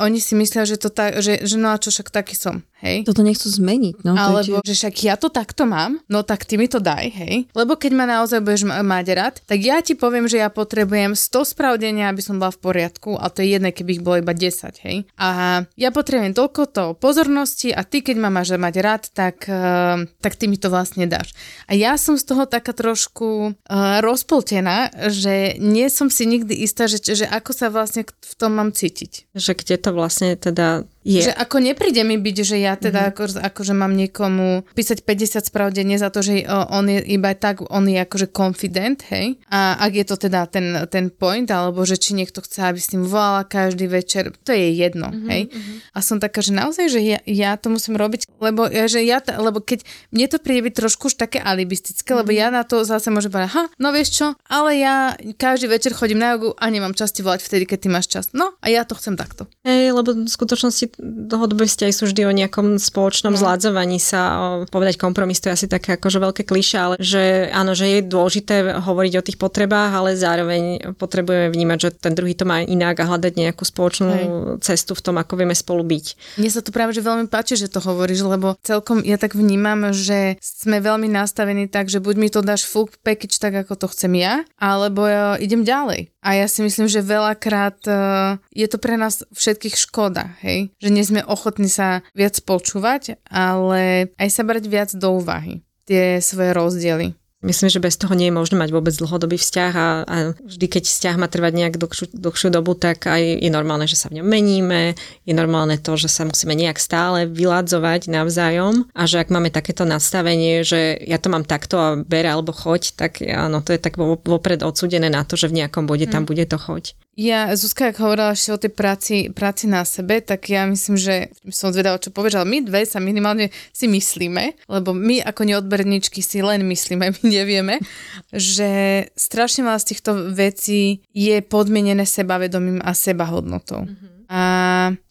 [0.00, 3.02] oni si myslia, že to tak, že, že no a čo však taký som, hej.
[3.02, 4.14] Toto nechcú zmeniť, no.
[4.14, 7.50] Alebo, že však ja to takto mám, no tak ty mi to daj, hej.
[7.52, 11.52] Lebo keď ma naozaj budeš mať rád, tak ja ti poviem, že ja potrebujem 100
[11.54, 14.84] spravdenia, aby som bola v poriadku, a to je jedné, keby ich bolo iba 10,
[14.86, 15.06] hej.
[15.18, 20.06] A ja potrebujem toľko to pozornosti a ty, keď ma máš mať rád, tak, uh,
[20.22, 21.34] tak ty mi to vlastne dáš.
[21.66, 26.86] A ja som z toho taká trošku uh, rozpoltená, že nie som si nikdy istá,
[26.86, 29.32] že, že ako sa vlastne v tom mám cítiť.
[29.34, 31.24] Že kde to vlastne teda Je.
[31.24, 33.16] Že ako nepríde mi byť, že ja teda mm-hmm.
[33.16, 37.64] ako, akože mám niekomu písať 50 správ denne za to, že on je iba tak,
[37.72, 39.40] on je akože confident, hej.
[39.48, 42.92] A ak je to teda ten, ten point, alebo že či niekto chce, aby s
[42.92, 45.42] tým volala každý večer, to je jedno, mm-hmm, hej.
[45.48, 45.76] Mm-hmm.
[45.96, 49.64] A som taká, že naozaj, že ja, ja to musím robiť, lebo, že ja, lebo
[49.64, 52.20] keď mne to príde byť trošku už také alibistické, mm-hmm.
[52.20, 55.96] lebo ja na to zase môžem povedať, ha, no vieš čo, ale ja každý večer
[55.96, 58.24] chodím na jogu a nemám čas ti volať vtedy, keď ty máš čas.
[58.36, 59.48] No a ja to chcem takto.
[59.64, 63.40] Hej, lebo v skutočnosti dlhodobé vzťahy sú vždy o nejakom spoločnom no.
[63.40, 67.86] zládzovaní sa, povedať kompromis, to je asi také akože veľké kliša, ale že áno, že
[67.86, 72.60] je dôležité hovoriť o tých potrebách, ale zároveň potrebujeme vnímať, že ten druhý to má
[72.60, 74.26] inak a hľadať nejakú spoločnú Hej.
[74.60, 76.36] cestu v tom, ako vieme spolu byť.
[76.42, 79.94] Mne sa to práve že veľmi páči, že to hovoríš, lebo celkom ja tak vnímam,
[79.94, 83.86] že sme veľmi nastavení tak, že buď mi to dáš full package tak, ako to
[83.94, 86.17] chcem ja, alebo ja idem ďalej.
[86.18, 90.74] A ja si myslím, že veľakrát uh, je to pre nás všetkých škoda, hej?
[90.82, 96.20] Že nie sme ochotní sa viac počúvať, ale aj sa brať viac do úvahy tie
[96.20, 97.16] svoje rozdiely.
[97.38, 100.90] Myslím, že bez toho nie je možné mať vôbec dlhodobý vzťah a, a vždy, keď
[100.90, 104.26] vzťah má trvať nejak dlhšiu, dlhšiu dobu, tak aj je normálne, že sa v ňom
[104.26, 109.54] meníme, je normálne to, že sa musíme nejak stále vyladzovať navzájom a že ak máme
[109.54, 113.78] takéto nastavenie, že ja to mám takto a ber alebo choď, tak áno, to je
[113.78, 116.28] tak vopred odsudené na to, že v nejakom bode tam mm.
[116.34, 116.98] bude to choď.
[117.18, 121.34] Ja, Zuzka, ak hovorila ešte o tej práci, práci na sebe, tak ja myslím, že
[121.50, 126.22] som zvedala, čo povieš, ale my dve sa minimálne si myslíme, lebo my ako neodberníčky
[126.22, 127.82] si len myslíme, my nevieme,
[128.30, 133.82] že strašne veľa z týchto vecí je podmienené sebavedomím a sebahodnotou.
[133.82, 134.30] Mm-hmm.
[134.30, 134.42] A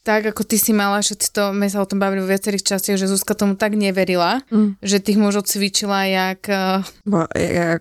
[0.07, 2.95] tak ako ty si mala, že to, my sa o tom bavili vo viacerých častiach,
[2.95, 4.79] že Zuzka tomu tak neverila, mm.
[4.79, 6.47] že tých mužov cvičila jak...
[6.47, 6.79] Uh...
[7.03, 7.27] Bo,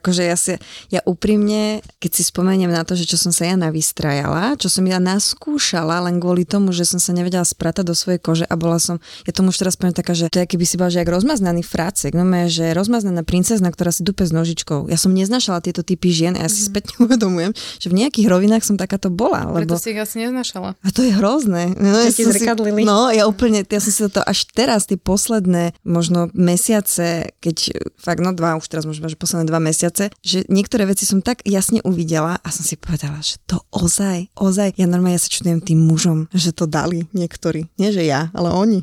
[0.03, 0.59] akože ja si,
[0.91, 4.83] ja úprimne, keď si spomeniem na to, že čo som sa ja navystrajala, čo som
[4.91, 8.83] ja naskúšala len kvôli tomu, že som sa nevedela spratať do svojej kože a bola
[8.83, 11.11] som, ja tomu už teraz poviem taká, že to je keby si bola, že jak
[11.15, 14.91] rozmaznaný fracek, no mé, že rozmaznaná princezna, ktorá si dupe s nožičkou.
[14.91, 16.69] Ja som neznašala tieto typy žien a ja si mm.
[16.75, 19.47] späť uvedomujem, že v nejakých rovinách som takáto bola.
[19.47, 19.79] Lebo...
[19.79, 20.75] Preto si ich asi neznašala.
[20.83, 21.71] A to je hrozné.
[21.79, 22.83] No, ti zrkadlili.
[22.83, 27.77] Si, no, ja úplne, ja som si to až teraz, tie posledné možno mesiace, keď
[28.01, 31.45] fakt, no dva, už teraz možno, že posledné dva mesiace, že niektoré veci som tak
[31.45, 35.61] jasne uvidela a som si povedala, že to ozaj, ozaj, ja normálne ja sa čudujem
[35.61, 37.69] tým mužom, že to dali niektorí.
[37.77, 38.81] Nie, že ja, ale oni.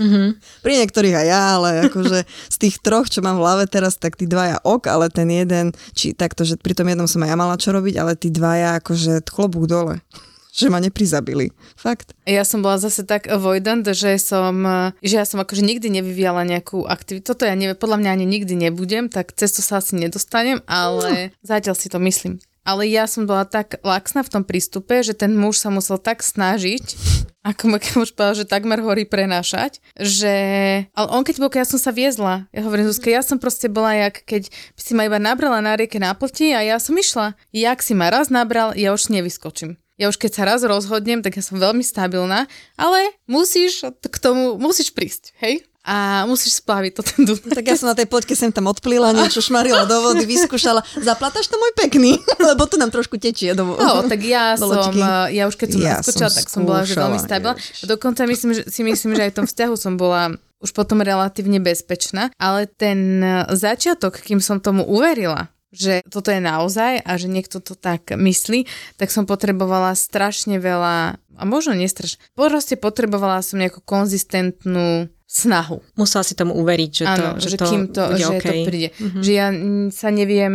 [0.00, 0.28] Mm-hmm.
[0.64, 4.16] Pri niektorých aj ja, ale akože z tých troch, čo mám v hlave teraz, tak
[4.16, 7.36] tí dvaja ok, ale ten jeden, či takto, že pri tom jednom som aj ja
[7.36, 10.04] mala čo robiť, ale tí dvaja akože klobúk dole
[10.56, 11.52] že ma neprizabili.
[11.76, 12.16] Fakt.
[12.24, 14.64] Ja som bola zase tak avoidant, že som,
[15.04, 17.36] že ja som akože nikdy nevyvíjala nejakú aktivitu.
[17.36, 21.30] Toto ja neviem, podľa mňa ani nikdy nebudem, tak cez to sa asi nedostanem, ale
[21.30, 21.44] no.
[21.44, 22.40] zatiaľ si to myslím.
[22.66, 26.24] Ale ja som bola tak laxná v tom prístupe, že ten muž sa musel tak
[26.24, 26.82] snažiť,
[27.52, 30.34] ako ma už povedal, že takmer horí prenášať, že...
[30.90, 33.70] Ale on keď bol, keď ja som sa viezla, ja hovorím, Zuzka, ja som proste
[33.70, 37.38] bola jak, keď si ma iba nabrala na rieke na plti a ja som išla.
[37.54, 41.40] Jak si ma raz nabral, ja už nevyskočím ja už keď sa raz rozhodnem, tak
[41.40, 42.44] ja som veľmi stabilná,
[42.76, 45.64] ale musíš k tomu, musíš prísť, hej?
[45.86, 47.38] A musíš splaviť to ten dun.
[47.38, 50.82] Tak ja som na tej poďke sem tam odplila, niečo šmarila do vody, vyskúšala.
[50.98, 52.18] Zaplataš to môj pekný?
[52.50, 53.78] Lebo to nám trošku tečie do.
[53.78, 54.74] No, tak ja som,
[55.30, 57.54] ja už keď som ja naskočila, tak som bola že veľmi stabilná.
[57.86, 61.62] Dokonca myslím, že, si myslím, že aj v tom vzťahu som bola už potom relatívne
[61.62, 63.22] bezpečná, ale ten
[63.54, 68.64] začiatok, kým som tomu uverila, že toto je naozaj a že niekto to tak myslí,
[68.96, 75.82] tak som potrebovala strašne veľa, a možno nestrašne, proste potrebovala som nejakú konzistentnú snahu.
[75.98, 78.40] Musela si tomu uveriť, že to, že, že to, kým to, že okay.
[78.40, 78.88] to príde.
[78.94, 79.22] Mm-hmm.
[79.26, 79.46] Že ja
[79.90, 80.54] sa neviem,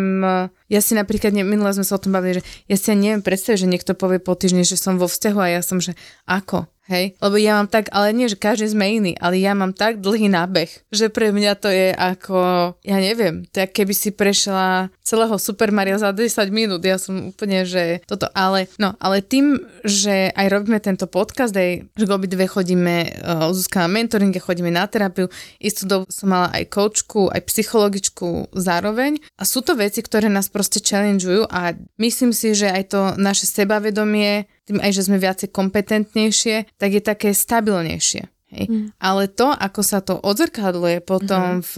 [0.72, 3.68] ja si napríklad, minule sme sa o tom bavili, že ja si neviem predstaviť, že
[3.68, 6.72] niekto povie po týždni, že som vo vzťahu a ja som, že ako?
[6.92, 10.04] Hej, lebo ja mám tak, ale nie, že každý sme iný, ale ja mám tak
[10.04, 12.40] dlhý nábeh, že pre mňa to je ako,
[12.84, 17.64] ja neviem, tak keby si prešla celého Super Mario za 10 minút, ja som úplne,
[17.64, 19.56] že toto, ale no, ale tým,
[19.88, 24.84] že aj robíme tento podcast, aj, že obidve chodíme, uh, Zuzka na mentoringe, chodíme na
[24.84, 25.32] terapiu,
[25.64, 29.16] istú dobu som mala aj koučku, aj psychologičku zároveň.
[29.40, 31.72] A sú to veci, ktoré nás proste challengeujú a
[32.04, 37.02] myslím si, že aj to naše sebavedomie tým aj, že sme viacej kompetentnejšie, tak je
[37.02, 38.30] také stabilnejšie.
[38.52, 38.66] Hej.
[38.68, 38.88] Mm.
[39.00, 41.72] Ale to, ako sa to odzrkadluje potom mm.
[41.72, 41.76] v,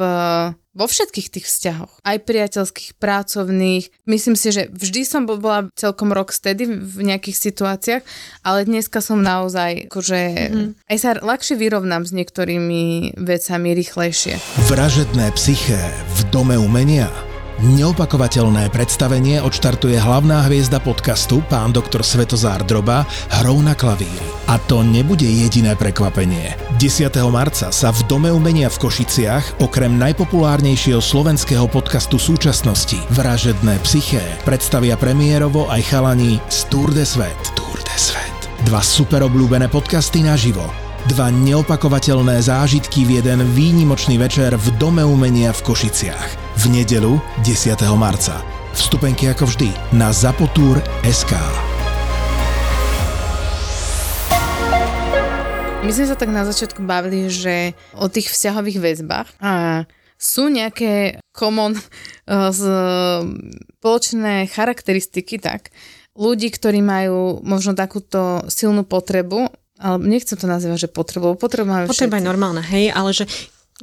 [0.74, 6.34] vo všetkých tých vzťahoch, aj priateľských, pracovných, myslím si, že vždy som bola celkom rok
[6.34, 8.04] stedy v nejakých situáciách,
[8.42, 10.20] ale dneska som naozaj, akože
[10.50, 10.70] mm.
[10.90, 14.42] aj sa ľahšie vyrovnám s niektorými vecami rýchlejšie.
[14.66, 15.78] Vražedné psyché
[16.18, 23.06] v dome umenia Neopakovateľné predstavenie odštartuje hlavná hviezda podcastu, pán doktor Svetozár Droba,
[23.42, 24.26] hrou na klavíri.
[24.50, 26.58] A to nebude jediné prekvapenie.
[26.82, 27.14] 10.
[27.30, 34.98] marca sa v Dome umenia v Košiciach okrem najpopulárnejšieho slovenského podcastu súčasnosti Vražedné psyché predstavia
[34.98, 37.38] premiérovo aj chalani z Tour de Svet.
[37.54, 38.38] Tour de Svet.
[38.66, 45.52] Dva super obľúbené podcasty naživo Dva neopakovateľné zážitky v jeden výnimočný večer v Dome umenia
[45.52, 46.56] v Košiciach.
[46.64, 47.76] V nedelu 10.
[48.00, 48.40] marca.
[48.72, 51.32] Vstupenky ako vždy na SK.
[55.84, 59.84] My sme sa tak na začiatku bavili, že o tých vzťahových väzbách a
[60.16, 61.76] sú nejaké common
[63.84, 65.76] spoločné charakteristiky tak,
[66.16, 69.52] ľudí, ktorí majú možno takúto silnú potrebu
[69.84, 71.36] ale nechcem to nazývať, že potrebu
[71.68, 73.28] máme Potreba je normálna, hej, ale že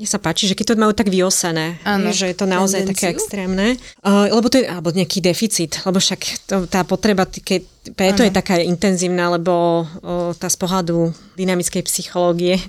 [0.00, 3.04] mne sa páči, že keď to majú tak vyosené, ano, že je to naozaj tendenciu?
[3.04, 3.66] také extrémne,
[4.00, 7.60] uh, lebo to je, alebo nejaký deficit, lebo však to, tá potreba, keď
[7.96, 8.28] preto ano.
[8.28, 12.60] je taká intenzívna, lebo uh, tá z pohľadu dynamickej psychológie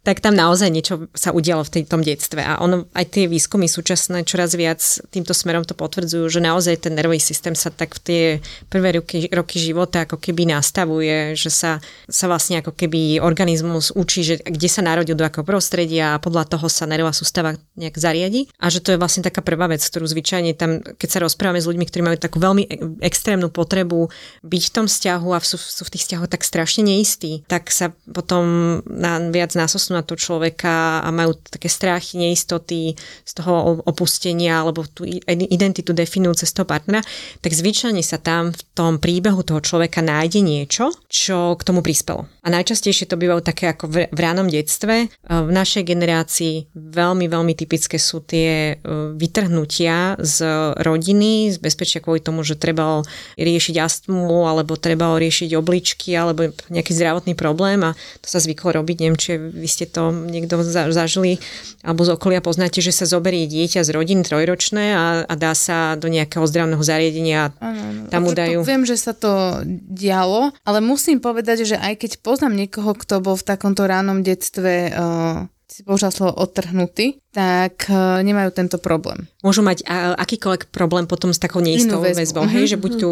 [0.00, 2.40] tak tam naozaj niečo sa udialo v tej, tom detstve.
[2.40, 4.80] A ono, aj tie výskumy súčasné čoraz viac
[5.12, 8.24] týmto smerom to potvrdzujú, že naozaj ten nervový systém sa tak v tie
[8.72, 14.24] prvé roky, roky života ako keby nastavuje, že sa, sa vlastne ako keby organizmus učí,
[14.24, 18.48] že kde sa narodil, do akého prostredia a podľa toho sa nervová sústava nejak zariadi.
[18.56, 21.68] A že to je vlastne taká prvá vec, ktorú zvyčajne tam, keď sa rozprávame s
[21.68, 22.64] ľuďmi, ktorí majú takú veľmi
[23.04, 24.08] extrémnu potrebu
[24.40, 27.94] byť v tom vzťahu a sú, sú v tých vzťahoch tak strašne neistí, tak sa
[28.10, 34.60] potom na, viac násos na to človeka a majú také strachy, neistoty z toho opustenia
[34.60, 37.00] alebo tú identitu definujú cez toho partnera,
[37.40, 42.26] tak zvyčajne sa tam v tom príbehu toho človeka nájde niečo, čo k tomu prispelo.
[42.44, 45.06] A najčastejšie to bývajú také ako v, v ránom detstve.
[45.06, 50.36] E, v našej generácii veľmi, veľmi typické sú tie e, vytrhnutia z
[50.80, 53.04] rodiny, z bezpečia kvôli tomu, že treba
[53.36, 58.96] riešiť astmu alebo treba riešiť obličky alebo nejaký zdravotný problém a to sa zvyklo robiť,
[58.98, 61.38] neviem, či vy ste to niekto zažili
[61.86, 65.94] alebo z okolia poznáte, že sa zoberie dieťa z rodín trojročné a, a dá sa
[65.94, 67.72] do nejakého zdravného zariadenia a
[68.10, 68.66] tam mu dajú...
[68.66, 73.38] Viem, že sa to dialo, ale musím povedať, že aj keď poznám niekoho, kto bol
[73.38, 79.30] v takomto ránom detstve uh, si použila slovo odtrhnutý, tak uh, nemajú tento problém.
[79.46, 79.86] Môžu mať
[80.18, 82.72] akýkoľvek problém potom s takou neistou väzbou, väzbou hej, mm-hmm.
[82.74, 83.00] že buď mhm.
[83.00, 83.10] tu,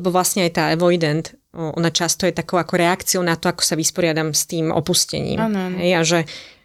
[0.00, 3.74] lebo vlastne aj tá avoidant ona často je takou ako reakciou na to, ako sa
[3.74, 5.40] vysporiadam s tým opustením.
[5.40, 5.80] Ano.
[5.80, 6.18] Hej, a že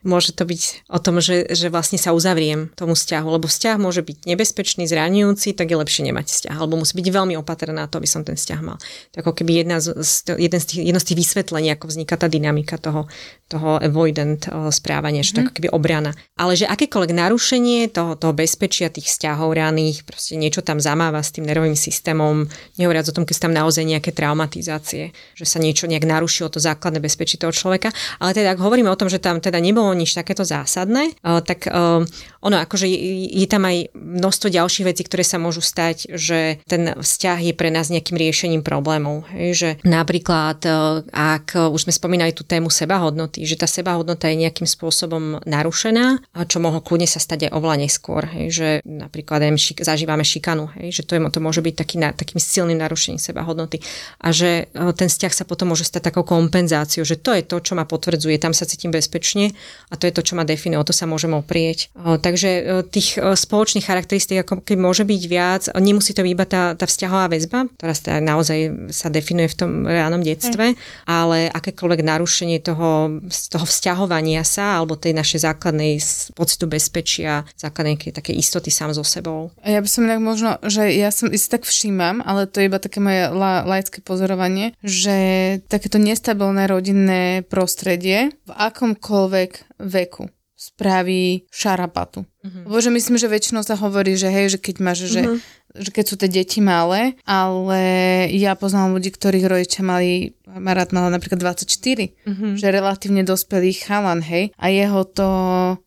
[0.03, 4.03] môže to byť o tom, že, že vlastne sa uzavriem tomu vzťahu, lebo vzťah môže
[4.03, 7.97] byť nebezpečný, zraňujúci, tak je lepšie nemať vzťah, alebo musí byť veľmi opatrná na to,
[7.97, 8.77] aby som ten vzťah mal.
[9.15, 9.95] To ako keby jedna z,
[10.35, 13.07] jeden z tých, jedno z tých vysvetlení, ako vzniká tá dynamika toho,
[13.47, 16.11] toho avoidant správania, že to ako keby obrana.
[16.35, 21.31] Ale že akékoľvek narušenie toho, toho bezpečia tých vzťahov raných, proste niečo tam zamáva s
[21.31, 25.87] tým nervovým systémom, nehovoriac o tom, keď sú tam naozaj nejaké traumatizácie, že sa niečo
[25.87, 27.93] nejak narušilo to základné bezpečie toho človeka.
[28.19, 31.69] Ale teda ak hovoríme o tom, že tam teda nebolo nič takéto zásadné, eh, tak
[31.69, 31.73] eh,
[32.43, 37.39] ono akože je, tam aj množstvo ďalších vecí, ktoré sa môžu stať, že ten vzťah
[37.39, 39.23] je pre nás nejakým riešením problémov.
[39.31, 40.73] Že napríklad, eh,
[41.13, 46.57] ak už sme spomínali tú tému sebahodnoty, že tá sebahodnota je nejakým spôsobom narušená, čo
[46.59, 48.27] mohlo kľudne sa stať aj oveľa neskôr.
[48.27, 53.21] Že napríklad aj zažívame šikanu, že to, je, to môže byť taký, takým silným narušením
[53.21, 53.79] sebahodnoty.
[54.19, 57.73] A že ten vzťah sa potom môže stať takou kompenzáciou, že to je to, čo
[57.77, 59.53] ma potvrdzuje, tam sa cítim bezpečne
[59.93, 61.93] a to je to, čo ma definuje, o to sa môžeme oprieť.
[61.93, 66.89] Takže tých spoločných charakteristík ako keď môže byť viac, nemusí to byť iba tá, tá
[66.89, 70.77] vzťahová väzba, ktorá sa naozaj sa definuje v tom reálnom detstve, mm.
[71.05, 76.01] ale akékoľvek narušenie toho, toho vzťahovania sa alebo tej našej základnej
[76.33, 79.53] pocitu bezpečia, základnej také istoty sám so sebou.
[79.61, 82.79] Ja by som inak možno, že ja som si tak všímam, ale to je iba
[82.81, 90.25] také moje la, laické pozorovanie, že takéto nestabilné rodinné prostredie v akomkoľvek veku
[90.57, 92.25] spraví šarapatu.
[92.43, 92.67] Uh-huh.
[92.67, 95.39] Lebo že myslím, že väčšinou sa hovorí, že hej, že keď máš, že uh-huh
[95.73, 97.81] že keď sú tie deti malé, ale
[98.29, 102.51] ja poznám ľudí, ktorých rodičia mali, Marat mal napríklad 24, mm-hmm.
[102.61, 105.29] že relatívne dospelý chalan, hej, a jeho to,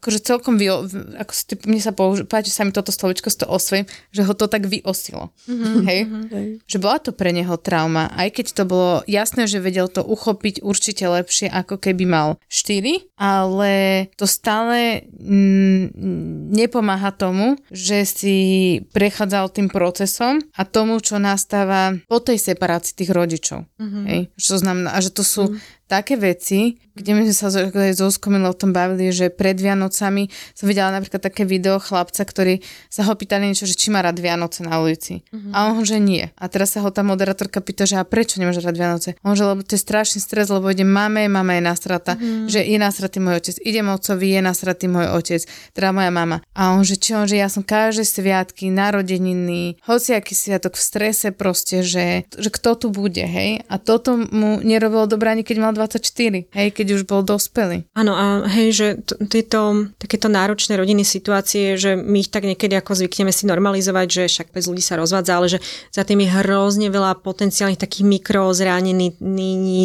[0.03, 0.75] akože celkom vy,
[1.23, 4.35] ako si, mne sa použi, páči sa mi toto slovičko s to osvojím, že ho
[4.35, 5.77] to tak vyosilo, mm-hmm.
[5.87, 6.47] hej, mm-hmm.
[6.67, 10.67] že bola to pre neho trauma, aj keď to bolo jasné, že vedel to uchopiť
[10.67, 13.73] určite lepšie, ako keby mal 4, ale
[14.19, 18.37] to stále mm, nepomáha tomu, že si
[18.95, 23.67] prechádzal tým procesom a tomu, čo nastáva po tej separácii tých rodičov.
[23.77, 24.05] Mm-hmm.
[24.07, 24.21] Hej?
[24.39, 28.09] Čo znamená, a že to sú mm-hmm také veci, kde my sme sa aj so
[28.09, 33.13] o tom bavili, že pred Vianocami som videla napríklad také video chlapca, ktorý sa ho
[33.13, 35.21] pýtali niečo, že či má rád Vianoce na ulici.
[35.29, 35.53] Uh-huh.
[35.53, 36.33] A on že nie.
[36.41, 39.15] A teraz sa ho tá moderátorka pýta, že a prečo nemáš rád Vianoce?
[39.21, 42.49] On že lebo to je strašný stres, lebo ide mame, mama je nastrata, uh-huh.
[42.49, 45.41] že je nasratý môj otec, ide otcovi, je nasratý môj otec,
[45.77, 46.41] teda moja mama.
[46.57, 51.29] A on že čo, on, že ja som každé sviatky, narodeniny, hociaký sviatok v strese
[51.31, 53.63] proste, že, že kto tu bude, hej?
[53.69, 57.85] A toto mu nerobilo dobré ani keď mal 24, hej, keď už bol dospelý.
[57.93, 62.73] Áno, a hej, že t- tieto takéto náročné rodiny situácie, že my ich tak niekedy
[62.81, 65.59] ako zvykneme si normalizovať, že však bez ľudí sa rozvádza, ale že
[65.93, 69.13] za tým je hrozne veľa potenciálnych takých mikro zranení,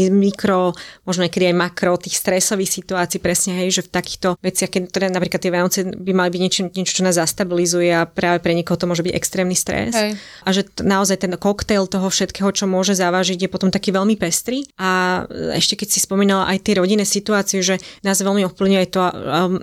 [0.10, 0.71] mikro,
[1.04, 5.08] možno niekedy aj makro, tých stresových situácií, presne hej, že v takýchto veciach, keď teda
[5.12, 8.80] napríklad tie Vianoce by mali byť niečo, niečo, čo nás zastabilizuje a práve pre niekoho
[8.80, 9.91] to môže byť extrémny stres.
[9.91, 10.15] Hej.
[10.45, 14.15] A že t- naozaj ten koktail toho všetkého, čo môže závažiť, je potom taký veľmi
[14.15, 14.63] pestrý.
[14.77, 15.23] A
[15.58, 19.02] ešte keď si spomínala aj tie rodinné situácie, že nás veľmi ovplyvňuje aj to,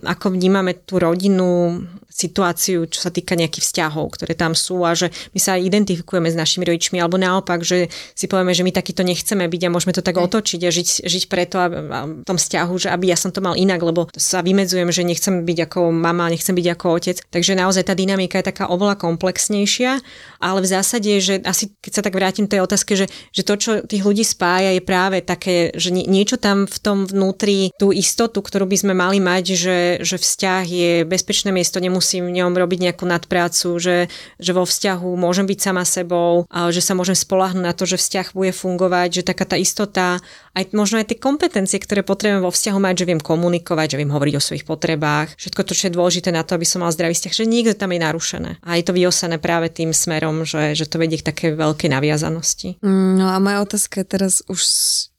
[0.02, 1.78] ako vnímame tú rodinu,
[2.18, 6.34] situáciu, čo sa týka nejakých vzťahov, ktoré tam sú a že my sa identifikujeme s
[6.34, 7.86] našimi rodičmi, alebo naopak, že
[8.18, 11.24] si povieme, že my takýto nechceme byť a môžeme to tak otočiť a žiť, žiť
[11.30, 14.42] preto a, a v tom vzťahu, že aby ja som to mal inak, lebo sa
[14.42, 17.16] vymedzujem, že nechcem byť ako mama, nechcem byť ako otec.
[17.30, 20.02] Takže naozaj tá dynamika je taká oveľa komplexnejšia,
[20.42, 23.70] ale v zásade, že asi keď sa tak vrátim tej otázke, že, že to, čo
[23.86, 28.66] tých ľudí spája, je práve také, že niečo tam v tom vnútri, tú istotu, ktorú
[28.66, 32.78] by sme mali mať, že, že vzťah je bezpečné miesto, nemusí nemusím v ňom robiť
[32.88, 33.96] nejakú nadprácu, že,
[34.40, 38.32] že vo vzťahu môžem byť sama sebou, že sa môžem spolahnúť na to, že vzťah
[38.32, 40.22] bude fungovať, že taká tá istota,
[40.56, 44.14] aj možno aj tie kompetencie, ktoré potrebujem vo vzťahu mať, že viem komunikovať, že viem
[44.14, 47.12] hovoriť o svojich potrebách, všetko to, čo je dôležité na to, aby som mal zdravý
[47.12, 48.50] vzťah, že niekto tam je narušené.
[48.64, 52.80] A je to vyosené práve tým smerom, že, že to vedie k také veľkej naviazanosti.
[52.80, 54.62] Mm, no a moja otázka je teraz už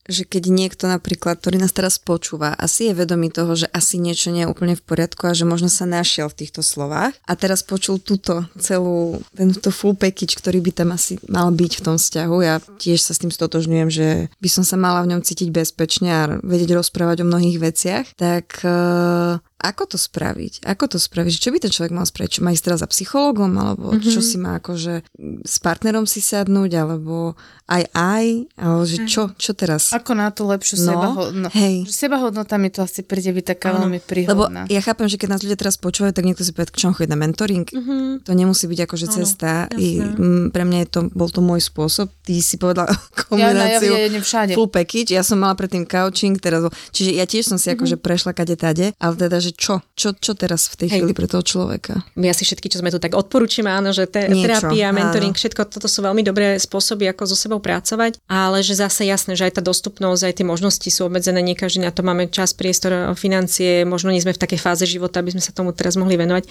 [0.09, 4.33] že keď niekto napríklad, ktorý nás teraz počúva, asi je vedomý toho, že asi niečo
[4.33, 7.61] nie je úplne v poriadku a že možno sa našiel v týchto slovách a teraz
[7.61, 12.35] počul túto celú, tento full package, ktorý by tam asi mal byť v tom vzťahu.
[12.41, 14.07] Ja tiež sa s tým stotožňujem, že
[14.41, 18.65] by som sa mala v ňom cítiť bezpečne a vedieť rozprávať o mnohých veciach, tak
[18.65, 20.63] uh, ako to spraviť?
[20.63, 21.33] Ako to spraviť?
[21.35, 22.39] Čo by ten človek mal spraviť?
[22.39, 23.51] Čo má ísť teraz za psychologom?
[23.59, 24.07] Alebo mm-hmm.
[24.07, 25.03] čo si má akože
[25.43, 26.71] s partnerom si sadnúť?
[26.79, 27.35] Alebo
[27.69, 28.25] aj aj?
[28.57, 29.29] Alebo že čo?
[29.35, 29.91] Čo teraz?
[29.93, 31.53] Ako na to lepšiu no, sebahodnotu?
[31.53, 31.75] Hej.
[31.91, 33.85] Sebahodnota mi to asi príde byť taká ano.
[33.85, 34.65] veľmi príhodná.
[34.65, 37.11] Lebo ja chápem, že keď nás ľudia teraz počúvajú, tak niekto si povie, čo chodí
[37.11, 37.67] na mentoring.
[37.67, 38.25] Mm-hmm.
[38.25, 39.51] To nemusí byť akože ano, cesta.
[39.77, 42.09] I, m, pre mňa je to, bol to môj spôsob.
[42.25, 42.89] Ty si povedala
[43.29, 44.53] kombináciu ja, ja, ja, všade.
[44.57, 45.13] full package.
[45.13, 47.77] Ja som mala predtým couching, teraz, čiže ja tiež som si mm-hmm.
[47.77, 49.81] akože prešla kade tade, ale teda, že že čo?
[49.97, 52.05] Čo, čo teraz v tej chvíli pre toho človeka?
[52.13, 55.39] My asi všetky, čo sme tu tak odporúčime, áno, že te, terapia, mentoring, áno.
[55.41, 59.49] všetko toto sú veľmi dobré spôsoby, ako so sebou pracovať, ale že zase jasné, že
[59.49, 62.93] aj tá dostupnosť, aj tie možnosti sú obmedzené, nie každý na to máme čas, priestor,
[63.17, 66.45] financie, možno nie sme v takej fáze života, aby sme sa tomu teraz mohli venovať.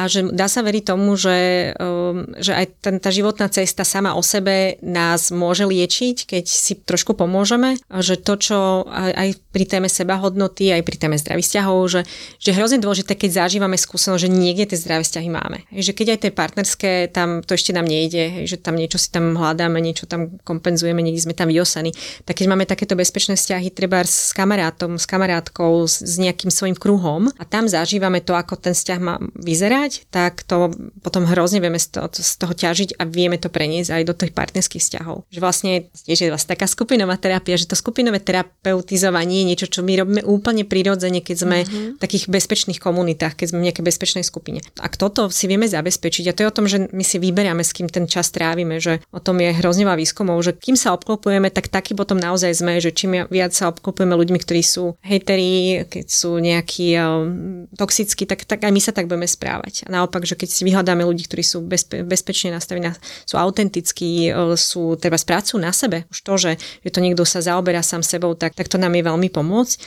[0.00, 4.16] A že dá sa veriť tomu, že, um, že aj ten, tá životná cesta sama
[4.16, 9.88] o sebe nás môže liečiť, keď si trošku pomôžeme, že to, čo aj, pri téme
[9.90, 12.00] sebahodnoty, aj pri téme zdravých vzťahov, že
[12.38, 15.58] že hrozne dôležité, keď zažívame skúsenosť, že niekde tie zdravé vzťahy máme.
[15.72, 19.34] Že keď aj tie partnerské, tam to ešte nám nejde, že tam niečo si tam
[19.34, 21.96] hľadáme, niečo tam kompenzujeme, niekde sme tam vyosaní.
[22.28, 26.76] Tak keď máme takéto bezpečné vzťahy, treba s kamarátom, s kamarátkou, s, s nejakým svojim
[26.76, 31.80] kruhom a tam zažívame to, ako ten vzťah má vyzerať, tak to potom hrozne vieme
[31.80, 35.24] z toho, z toho ťažiť a vieme to preniesť aj do tých partnerských vzťahov.
[35.32, 35.72] Že vlastne
[36.04, 40.22] tiež je vlastne taká skupinová terapia, že to skupinové terapeutizovanie je niečo, čo my robíme
[40.28, 41.98] úplne prirodzene, keď sme mm-hmm.
[42.02, 44.60] takí takých bezpečných komunitách, keď sme v nejakej bezpečnej skupine.
[44.76, 47.72] Ak toto si vieme zabezpečiť, a to je o tom, že my si vyberiame, s
[47.72, 51.48] kým ten čas trávime, že o tom je hrozne veľa výskumov, že kým sa obklopujeme,
[51.48, 56.06] tak taký potom naozaj sme, že čím viac sa obklopujeme ľuďmi, ktorí sú hejteri, keď
[56.12, 59.88] sú nejakí um, toxickí, tak, tak aj my sa tak budeme správať.
[59.88, 62.92] A naopak, že keď si vyhľadáme ľudí, ktorí sú bezpe- bezpečne nastavení,
[63.24, 64.28] sú autentickí,
[64.60, 66.52] sú treba prácu na sebe, už to, že,
[66.84, 69.78] že to niekto sa zaoberá sám sebou, tak, tak to nám je veľmi pomôcť.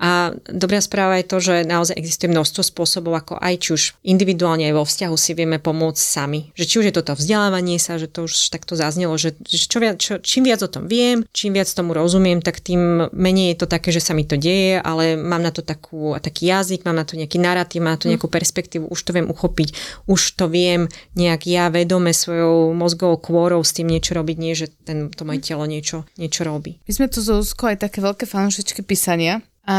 [0.00, 4.68] A dobrá správa je to, že naozaj existuje množstvo spôsobov, ako aj či už individuálne
[4.68, 6.52] aj vo vzťahu si vieme pomôcť sami.
[6.52, 9.80] Že či už je toto vzdelávanie sa, že to už takto zaznelo, že, že čo
[9.80, 13.64] viac, čo, čím viac o tom viem, čím viac tomu rozumiem, tak tým menej je
[13.64, 17.00] to také, že sa mi to deje, ale mám na to takú, taký jazyk, mám
[17.00, 18.12] na to nejaký narratív, mám na to hm.
[18.14, 19.68] nejakú perspektívu, už to viem uchopiť,
[20.04, 24.68] už to viem nejak ja vedome svojou mozgovou kôrou s tým niečo robiť, nie že
[24.84, 26.82] ten, to moje telo niečo, niečo robí.
[26.84, 29.76] My sme tu zo aj také veľké fanúšičky písania a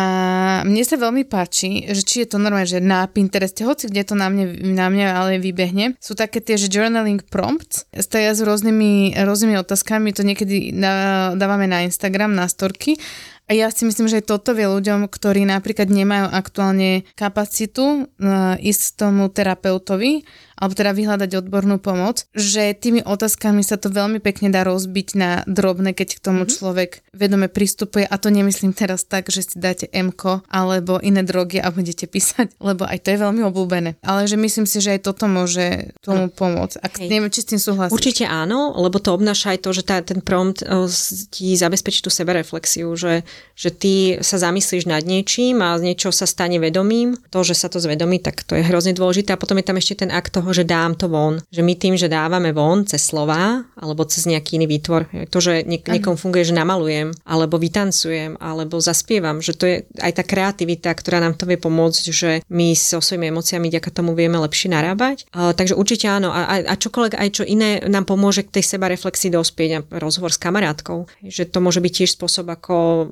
[0.63, 4.15] mne sa veľmi páči, že či je to normálne, že na Pintereste, hoci kde to
[4.15, 9.19] na mne, na mňa ale vybehne, sú také tie, že journaling prompts, stoja s rôznymi,
[9.19, 10.71] rôznymi otázkami, to niekedy
[11.35, 12.95] dávame na Instagram, na storky.
[13.51, 18.95] A ja si myslím, že toto vie ľuďom, ktorí napríklad nemajú aktuálne kapacitu uh, ísť
[18.95, 20.23] tomu terapeutovi,
[20.61, 25.41] alebo teda vyhľadať odbornú pomoc, že tými otázkami sa to veľmi pekne dá rozbiť na
[25.49, 26.53] drobné, keď k tomu mm-hmm.
[26.53, 31.57] človek vedome pristupuje a to nemyslím teraz tak, že si dáte MK alebo iné drogy
[31.57, 33.97] a budete písať, lebo aj to je veľmi obľúbené.
[34.05, 36.77] Ale že myslím si, že aj toto môže tomu pomôcť.
[36.77, 37.09] Ak Hej.
[37.09, 37.95] neviem, či s tým súhlasíš.
[37.97, 40.85] Určite áno, lebo to obnáša aj to, že tá, ten prompt o,
[41.33, 43.25] ti zabezpečí tú sebereflexiu, že,
[43.57, 47.17] že ty sa zamyslíš nad niečím a niečo sa stane vedomím.
[47.33, 49.33] To, že sa to zvedomí, tak to je hrozne dôležité.
[49.33, 51.41] A potom je tam ešte ten akt toho, že dám to von.
[51.51, 55.65] Že my tým, že dávame von cez slova alebo cez nejaký iný výtvor, to, že
[55.65, 60.93] niek- niekom funguje, že namalujem, alebo vytancujem, alebo zaspievam, že to je aj tá kreativita,
[60.93, 65.25] ktorá nám to vie pomôcť, že my so svojimi emóciami ďaká tomu vieme lepšie narábať.
[65.33, 66.29] Uh, takže určite áno.
[66.29, 69.69] A, a čokoľvek aj čo iné nám pomôže k tej seba reflexii dospieť.
[69.71, 71.07] A rozhovor s kamarátkou.
[71.23, 73.07] Že to môže byť tiež spôsob, ako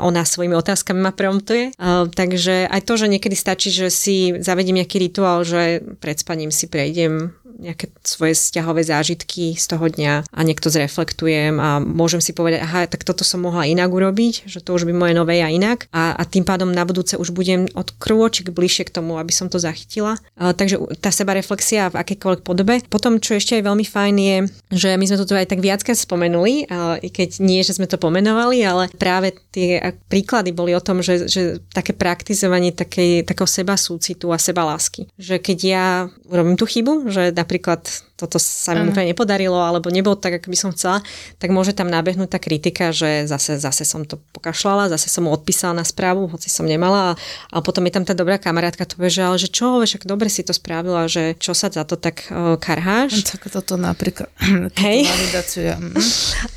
[0.00, 1.76] ona svojimi otázkami ma promptuje.
[1.76, 6.50] Uh, takže aj to, že niekedy stačí, že si zavedím nejaký rituál, že pred spaním
[6.54, 12.30] si prejdem nejaké svoje vzťahové zážitky z toho dňa a niekto zreflektujem a môžem si
[12.30, 15.50] povedať, aha, tak toto som mohla inak urobiť, že to už by moje nové ja
[15.50, 19.34] inak a, a tým pádom na budúce už budem od krôčik bližšie k tomu, aby
[19.34, 20.22] som to zachytila.
[20.38, 22.78] A, takže tá seba reflexia v akékoľvek podobe.
[22.86, 24.36] Potom, čo ešte je veľmi fajn je,
[24.78, 27.90] že my sme to tu aj tak viackrát spomenuli, a, i keď nie, že sme
[27.90, 33.50] to pomenovali, ale práve tie príklady boli o tom, že, že také praktizovanie takej, takého
[33.50, 35.10] seba súcitu a seba lásky.
[35.18, 35.86] Že keď ja
[36.30, 37.86] urobím tú chybu, že napríklad
[38.18, 40.98] toto sa mi úplne nepodarilo, alebo nebolo tak, ako by som chcela,
[41.38, 45.30] tak môže tam nabehnúť tá kritika, že zase, zase som to pokašľala, zase som mu
[45.30, 47.14] odpísala na správu, hoci som nemala.
[47.14, 47.16] A,
[47.54, 50.42] a potom je tam tá dobrá kamarátka, to že ale že čo, však dobre si
[50.42, 53.22] to spravila, že čo sa za to tak uh, karháš.
[53.22, 54.26] Tak toto napríklad.
[54.82, 55.06] Hej.
[55.78, 55.94] Mhm.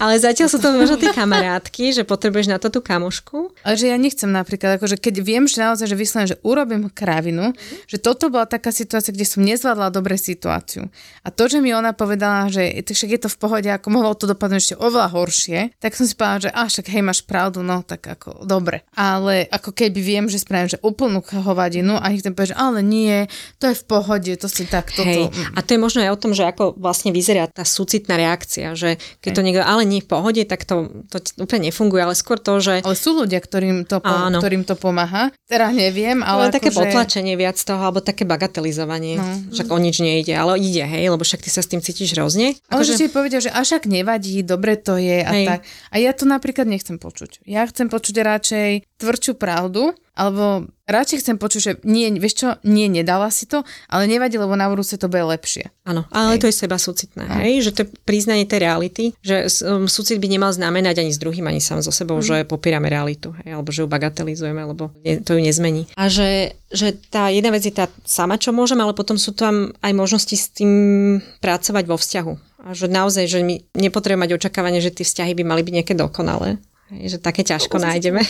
[0.01, 3.53] ale zatiaľ sú to možno tie kamarátky, že potrebuješ na to tú kamošku.
[3.61, 7.53] Ale že ja nechcem napríklad, akože keď viem, že naozaj, že vyslovene, že urobím kravinu,
[7.85, 10.89] že toto bola taká situácia, kde som nezvládla dobre situáciu.
[11.21, 14.23] A to, že mi ona povedala, že však je to v pohode, ako mohlo to
[14.31, 17.83] dopadnúť ešte oveľa horšie, tak som si povedala, že a však hej, máš pravdu, no
[17.83, 18.87] tak ako dobre.
[18.95, 23.27] Ale ako keby viem, že spravím, že úplnú hovadinu a ten povie, že ale nie,
[23.59, 25.27] to je v pohode, to si tak toto.
[25.27, 25.33] Hej.
[25.57, 29.01] A to je možno aj o tom, že ako vlastne vyzerá tá súcitná reakcia, že
[29.19, 29.37] keď hej.
[29.37, 32.85] to niekto, ale nie v pohode, tak to, to úplne nefunguje, ale skôr to, že...
[32.85, 35.33] Ale sú ľudia, ktorým to, po, ktorým to pomáha.
[35.49, 36.47] Teraz neviem, ale...
[36.47, 36.77] ale také že...
[36.77, 39.17] potlačenie viac toho, alebo také bagatelizovanie.
[39.17, 39.25] No.
[39.51, 42.55] Však o nič nejde, ale ide, hej, lebo však ty sa s tým cítiš hrozne.
[42.69, 45.45] Ale že si povedia, že až ak nevadí, dobre to je a Hej.
[45.49, 45.59] tak.
[45.89, 47.43] A ja to napríklad nechcem počuť.
[47.49, 48.69] Ja chcem počuť radšej
[49.01, 54.05] tvrdšiu pravdu, alebo radšej chcem počuť, že nie, vieš čo, nie, nedala si to, ale
[54.05, 55.71] nevadí, lebo na budúce to bude lepšie.
[55.87, 56.45] Áno, ale hej.
[56.45, 60.27] to je seba súcitné, hej, že to je priznanie tej reality, že um, súcit by
[60.29, 62.25] nemal znamenať ani s druhým, ani sám so sebou, mm.
[62.27, 65.89] že popierame realitu, hej, alebo že ju bagatelizujeme, lebo to ju nezmení.
[65.97, 69.73] A že, že tá jedna vec je tá sama, čo môžem, ale potom sú tam
[69.81, 70.71] aj možnosti s tým
[71.41, 72.33] pracovať vo vzťahu.
[72.61, 75.93] A že naozaj, že my nepotrebujeme mať očakávanie, že tie vzťahy by mali byť nejaké
[75.97, 76.61] dokonalé,
[76.93, 78.21] že také ťažko nájdeme.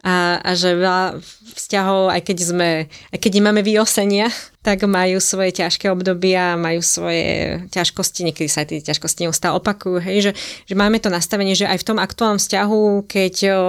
[0.00, 1.20] A, a že veľa
[1.52, 2.70] vzťahov, aj keď sme,
[3.12, 4.32] aj keď nemáme vyosenia,
[4.66, 10.00] tak majú svoje ťažké obdobia, majú svoje ťažkosti, niekedy sa aj tie ťažkosti neustále opakujú,
[10.04, 10.32] hej, že,
[10.68, 13.60] že máme to nastavenie, že aj v tom aktuálnom vzťahu, keď o,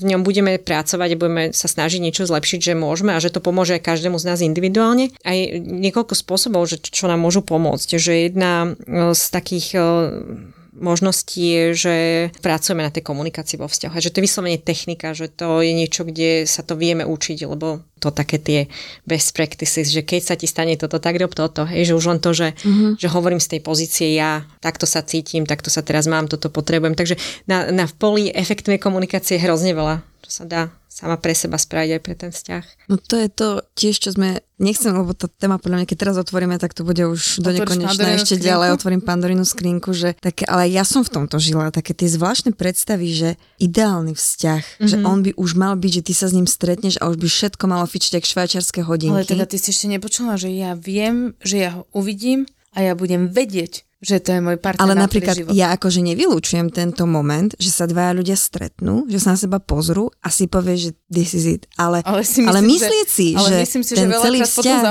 [0.00, 3.44] v ňom budeme pracovať a budeme sa snažiť niečo zlepšiť, že môžeme a že to
[3.44, 5.12] pomôže aj každému z nás individuálne.
[5.24, 8.76] Aj niekoľko spôsobov, že čo nám môžu pomôcť, že jedna
[9.12, 11.94] z takých možností je, že
[12.38, 13.98] pracujeme na tej komunikácii vo vzťahu.
[13.98, 17.82] Že to je vyslovene technika, že to je niečo, kde sa to vieme učiť, lebo
[18.00, 18.60] to také tie
[19.04, 21.68] best practices, že keď sa ti stane toto, tak rob toto.
[21.68, 22.96] Hej, že už len to, že, uh-huh.
[22.96, 26.96] že hovorím z tej pozície ja, takto sa cítim, takto sa teraz mám, toto potrebujem.
[26.96, 30.62] Takže na, na poli efektívnej komunikácie je hrozne veľa, čo sa dá
[31.00, 32.64] sama pre seba spraviť aj pre ten vzťah.
[32.92, 36.16] No to je to tiež, čo sme, nechcem, lebo tá téma podľa mňa, keď teraz
[36.20, 38.44] otvoríme, tak to bude už do nekonečna ešte skrinku?
[38.44, 42.52] ďalej, otvorím Pandorinu skrinku, že také, ale ja som v tomto žila, také tie zvláštne
[42.52, 44.90] predstavy, že ideálny vzťah, mm-hmm.
[44.92, 45.04] že mhm.
[45.08, 47.64] on by už mal byť, že ty sa s ním stretneš a už by všetko
[47.64, 49.16] malo fičiť ako švajčiarske hodinky.
[49.16, 52.44] Ale teda ty si ešte nepočula, že ja viem, že ja ho uvidím
[52.76, 55.52] a ja budem vedieť, že to je môj partner Ale napríklad život.
[55.52, 60.08] ja akože nevylúčujem tento moment, že sa dvaja ľudia stretnú, že sa na seba pozrú
[60.24, 61.68] a si povie, že this is it.
[61.76, 64.82] Ale, ale, si myslím, ale myslieť si, ale že myslím si, ten že celý vzťah,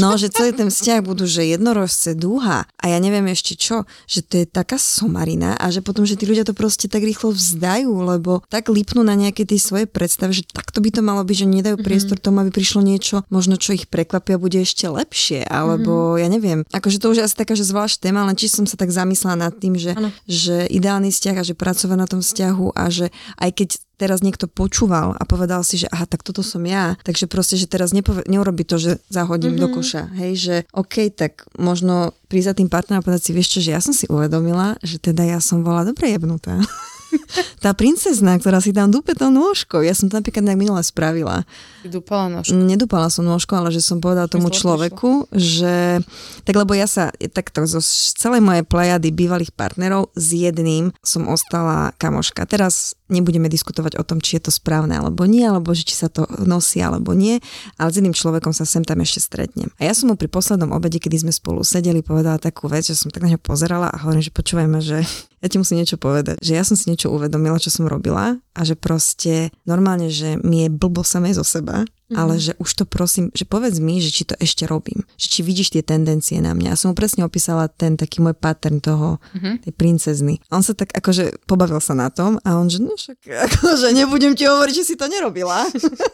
[0.00, 4.24] no, že celý ten vzťah budú, že jednorožce, dúha a ja neviem ešte čo, že
[4.24, 7.92] to je taká somarina a že potom, že tí ľudia to proste tak rýchlo vzdajú,
[7.92, 11.46] lebo tak lípnú na nejaké tie svoje predstavy, že takto by to malo byť, že
[11.46, 11.84] nedajú mm-hmm.
[11.84, 16.22] priestor tomu, aby prišlo niečo, možno čo ich prekvapia, bude ešte lepšie, alebo mm-hmm.
[16.24, 16.58] ja neviem.
[16.72, 19.50] Akože to už je asi taká, že zvlášť téma, len či som sa tak zamyslela
[19.50, 19.98] nad tým, že,
[20.30, 23.10] že ideálny vzťah a že pracovať na tom vzťahu a že
[23.42, 23.68] aj keď
[24.00, 27.68] teraz niekto počúval a povedal si, že aha, tak toto som ja, takže proste, že
[27.68, 29.68] teraz nepove- neurobi to, že zahodím mm-hmm.
[29.68, 33.58] do koša, hej, že OK, tak možno prísť za tým partnerom a povedať si, vieš
[33.58, 36.56] čo, že ja som si uvedomila, že teda ja som bola dobre jebnutá.
[37.64, 39.82] tá princezna, ktorá si tam dupe tou nôžkou.
[39.82, 41.44] Ja som to napríklad nejak minule spravila.
[41.84, 42.54] Dúpala nôžku.
[42.54, 46.04] Nedúpala som nôžkou, ale že som povedala tomu človeku, že...
[46.44, 47.80] Tak lebo ja sa takto zo
[48.16, 52.44] celej mojej plejady bývalých partnerov s jedným som ostala kamoška.
[52.46, 56.06] Teraz nebudeme diskutovať o tom, či je to správne alebo nie, alebo že či sa
[56.06, 57.42] to nosí alebo nie,
[57.76, 59.68] ale s jedným človekom sa sem tam ešte stretnem.
[59.82, 62.94] A ja som mu pri poslednom obede, kedy sme spolu sedeli, povedala takú vec, že
[62.94, 65.02] som tak na ňo pozerala a hovorím, že počúvajme, že
[65.40, 68.60] ja ti musím niečo povedať, že ja som si niečo uvedomila, čo som robila a
[68.60, 72.16] že proste normálne, že mi je blbo samé zo seba, mm-hmm.
[72.20, 75.40] ale že už to prosím, že povedz mi, že či to ešte robím, že či
[75.40, 76.76] vidíš tie tendencie na mňa.
[76.76, 79.64] A som mu presne opísala ten taký môj pattern toho, mm-hmm.
[79.64, 80.44] tej princezny.
[80.52, 83.96] A on sa tak akože pobavil sa na tom a on, že no však akože
[83.96, 85.64] nebudem ti hovoriť, že si to nerobila.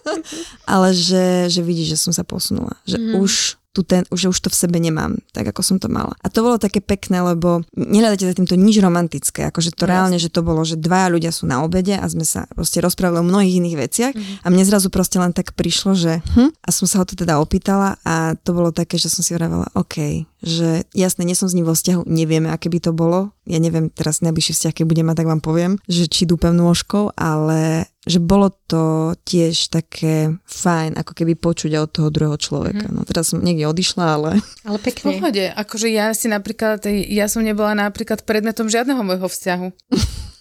[0.73, 2.79] ale že, že vidíš, že som sa posunula.
[2.87, 3.19] Že mm-hmm.
[3.27, 3.33] už
[3.77, 6.17] tu ten, že už to v sebe nemám, tak ako som to mala.
[6.25, 9.91] A to bolo také pekné, lebo nehľadáte za týmto nič romantické, akože to yes.
[9.93, 13.21] reálne, že to bolo, že dvaja ľudia sú na obede a sme sa proste rozprávali
[13.21, 14.37] o mnohých iných veciach mm-hmm.
[14.41, 17.37] a mne zrazu proste len tak prišlo, že hm, a som sa ho to teda
[17.37, 21.57] opýtala a to bolo také, že som si vravela, OK, že jasne, nie som s
[21.59, 25.07] ním vo vzťahu, nevieme, aké by to bolo, ja neviem teraz najbližší vzťah, keď budem
[25.07, 30.95] mať, tak vám poviem, že či dúpem nôžkou, ale že bolo to tiež také fajn,
[30.95, 32.87] ako keby počuť od toho druhého človeka.
[32.87, 33.03] Mm-hmm.
[33.03, 34.31] No teraz som niekde odišla, ale...
[34.63, 35.03] Ale pekne.
[35.03, 39.67] V pohode, akože ja si napríklad, ja som nebola napríklad predmetom žiadneho môjho vzťahu.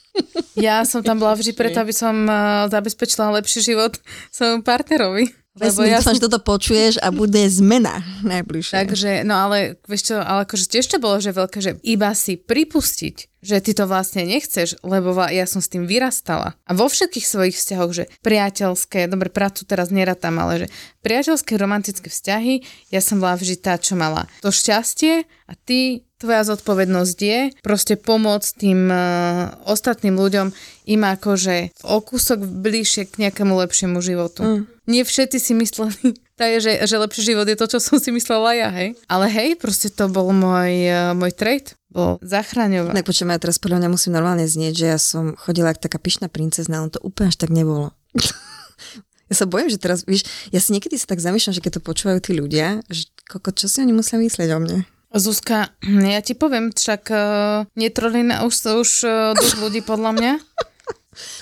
[0.56, 4.00] Ja som tam bola vždy preto, aby som uh, zabezpečila lepší život
[4.32, 5.46] svojom partnerovi.
[5.56, 6.12] Lebo ja som...
[6.12, 8.76] že toto počuješ a bude zmena najbližšie.
[8.76, 12.36] Takže, no ale, vieš čo, ale akože tiež to bolo, že veľké, že iba si
[12.36, 16.60] pripustiť, že ty to vlastne nechceš, lebo ja som s tým vyrastala.
[16.68, 20.68] A vo všetkých svojich vzťahoch, že priateľské, dobre, prácu teraz neratám, ale že
[21.00, 22.60] priateľské, romantické vzťahy,
[22.92, 27.94] ja som bola vždy tá, čo mala to šťastie a ty tvoja zodpovednosť je proste
[28.02, 30.50] pomôcť tým uh, ostatným ľuďom
[30.90, 34.42] im akože o kúsok bližšie k nejakému lepšiemu životu.
[34.42, 34.62] Mm.
[34.90, 36.18] Nie všetci si mysleli,
[36.66, 38.98] že, že lepší život je to, čo som si myslela ja, hej.
[39.06, 42.92] Ale hej, proste to bol môj, uh, môj trade bol zachraňovať.
[42.92, 45.96] Tak počujem, ja teraz podľa mňa musím normálne znieť, že ja som chodila ako taká
[45.96, 47.96] pyšná princezna, ale to úplne až tak nebolo.
[49.32, 51.88] ja sa bojím, že teraz, víš, ja si niekedy sa tak zamýšľam, že keď to
[51.88, 54.84] počúvajú tí ľudia, že koko, čo si oni musia myslieť o mne?
[55.16, 55.72] Zuzka,
[56.16, 58.54] ja ti poviem, však uh, netrolina už,
[58.86, 60.34] už uh, dosť ľudí podľa mňa.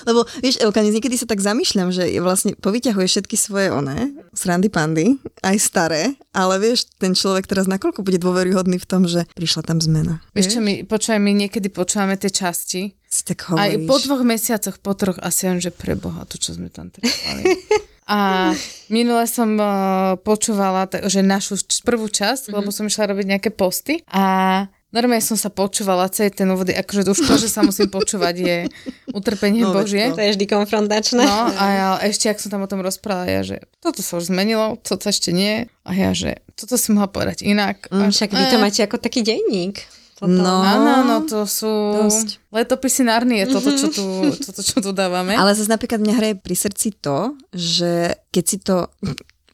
[0.06, 5.18] Lebo vieš, Elka, niekedy sa tak zamýšľam, že vlastne povyťahuje všetky svoje oné, srandy pandy,
[5.42, 9.82] aj staré, ale vieš, ten človek teraz nakoľko bude dôveryhodný v tom, že prišla tam
[9.82, 10.22] zmena.
[10.30, 12.94] Vieš čo, my, počúvaj, my niekedy počúvame tie časti.
[13.10, 13.62] Si tak hovoríš.
[13.62, 17.42] Aj po dvoch mesiacoch, po troch, asi len, že preboha, to čo sme tam trepali.
[18.04, 18.52] A
[18.92, 22.56] minule som uh, počúvala, t- že našu prvú časť, mm-hmm.
[22.60, 27.02] lebo som išla robiť nejaké posty a Normálne som sa počúvala celý ten úvod, akože
[27.10, 28.56] už to, že sa musím počúvať je
[29.10, 30.14] utrpenie no, Božie.
[30.14, 31.26] To je vždy konfrontačné.
[31.26, 34.30] No a ja, ešte, ak som tam o tom rozprávala, ja, že toto sa už
[34.30, 35.66] zmenilo, toto ešte nie.
[35.82, 37.90] A ja, že toto som mohla povedať inak.
[37.90, 39.82] Mm, však vy to máte ako taký denník.
[40.14, 40.30] Toto.
[40.30, 42.38] No, áno, no to sú dosť.
[42.54, 45.34] letopisy Narnie, toto, čo tu, toto, čo tu dávame.
[45.34, 48.94] Ale zase napríklad mňa hraje pri srdci to, že keď si to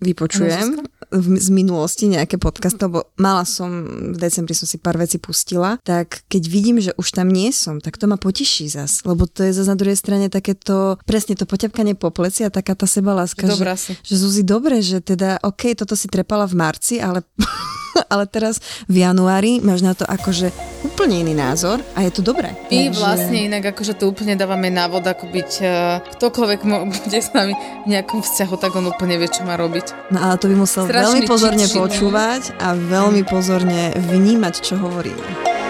[0.01, 0.81] vypočujem
[1.13, 3.69] z minulosti nejaké podcast, lebo mala som,
[4.15, 7.83] v decembri som si pár vecí pustila, tak keď vidím, že už tam nie som,
[7.83, 11.45] tak to ma poteší zas, lebo to je zase na druhej strane takéto, presne to
[11.45, 15.99] poťapkanie po pleci a taká tá sebaláska, že, že Zuzi, dobre, že teda, OK, toto
[15.99, 17.27] si trepala v marci, ale
[18.13, 20.51] ale teraz v januári máš na to akože
[20.85, 22.57] úplne iný názor a je to dobré.
[22.73, 23.01] My Takže...
[23.01, 25.71] vlastne inak akože tu úplne dávame návod, ako byť uh,
[26.19, 26.61] ktokoľvek
[26.95, 30.13] bude s nami v nejakom vzťahu, tak on úplne vie, čo má robiť.
[30.15, 34.55] No ale to by musel Strašný veľmi pozorne či, či, počúvať a veľmi pozorne vnímať,
[34.65, 35.70] čo hovoríme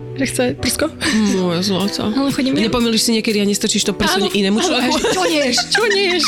[0.19, 0.89] chce prsko.
[1.37, 2.11] Moje zlato.
[2.11, 2.69] Ale chodím ja.
[3.01, 4.99] Si niekedy a nestrčíš to prso inému človeku?
[5.15, 6.23] Čo nieš, čo nieš?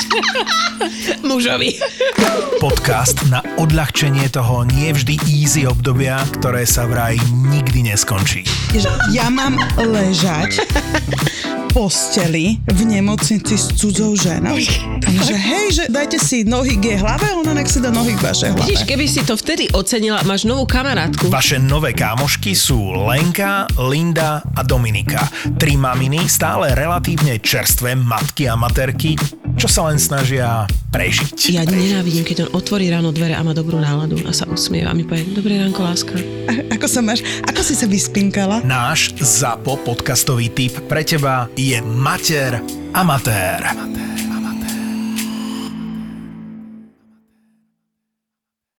[1.28, 1.78] Mužovi.
[2.58, 7.20] Podcast na odľahčenie toho nie vždy easy obdobia, ktoré sa vraj
[7.52, 8.48] nikdy neskončí.
[9.14, 10.64] ja mám ležať
[11.74, 14.54] posteli v nemocnici s cudzou ženou.
[15.04, 18.22] Že hej, že dajte si nohy k jej hlave, ona nech si dá nohy k
[18.22, 18.70] vašej hlave.
[18.70, 21.34] Vidíš, keby si to vtedy ocenila, máš novú kamarátku.
[21.34, 25.28] Vaše nové kámošky sú Lenka, Linda a Dominika.
[25.60, 29.20] Tri maminy, stále relatívne čerstvé matky a materky,
[29.60, 31.52] čo sa len snažia prežiť.
[31.52, 34.98] Ja nenávidím, keď on otvorí ráno dvere a má dobrú náladu a sa usmieva a
[34.98, 36.16] mi povie, dobré ránko, láska.
[36.48, 37.22] A- ako sa máš?
[37.44, 38.64] Ako si sa vyspinkala?
[38.64, 42.64] Náš ZAPO podcastový tip pre teba je Mater
[42.94, 43.62] Amatér.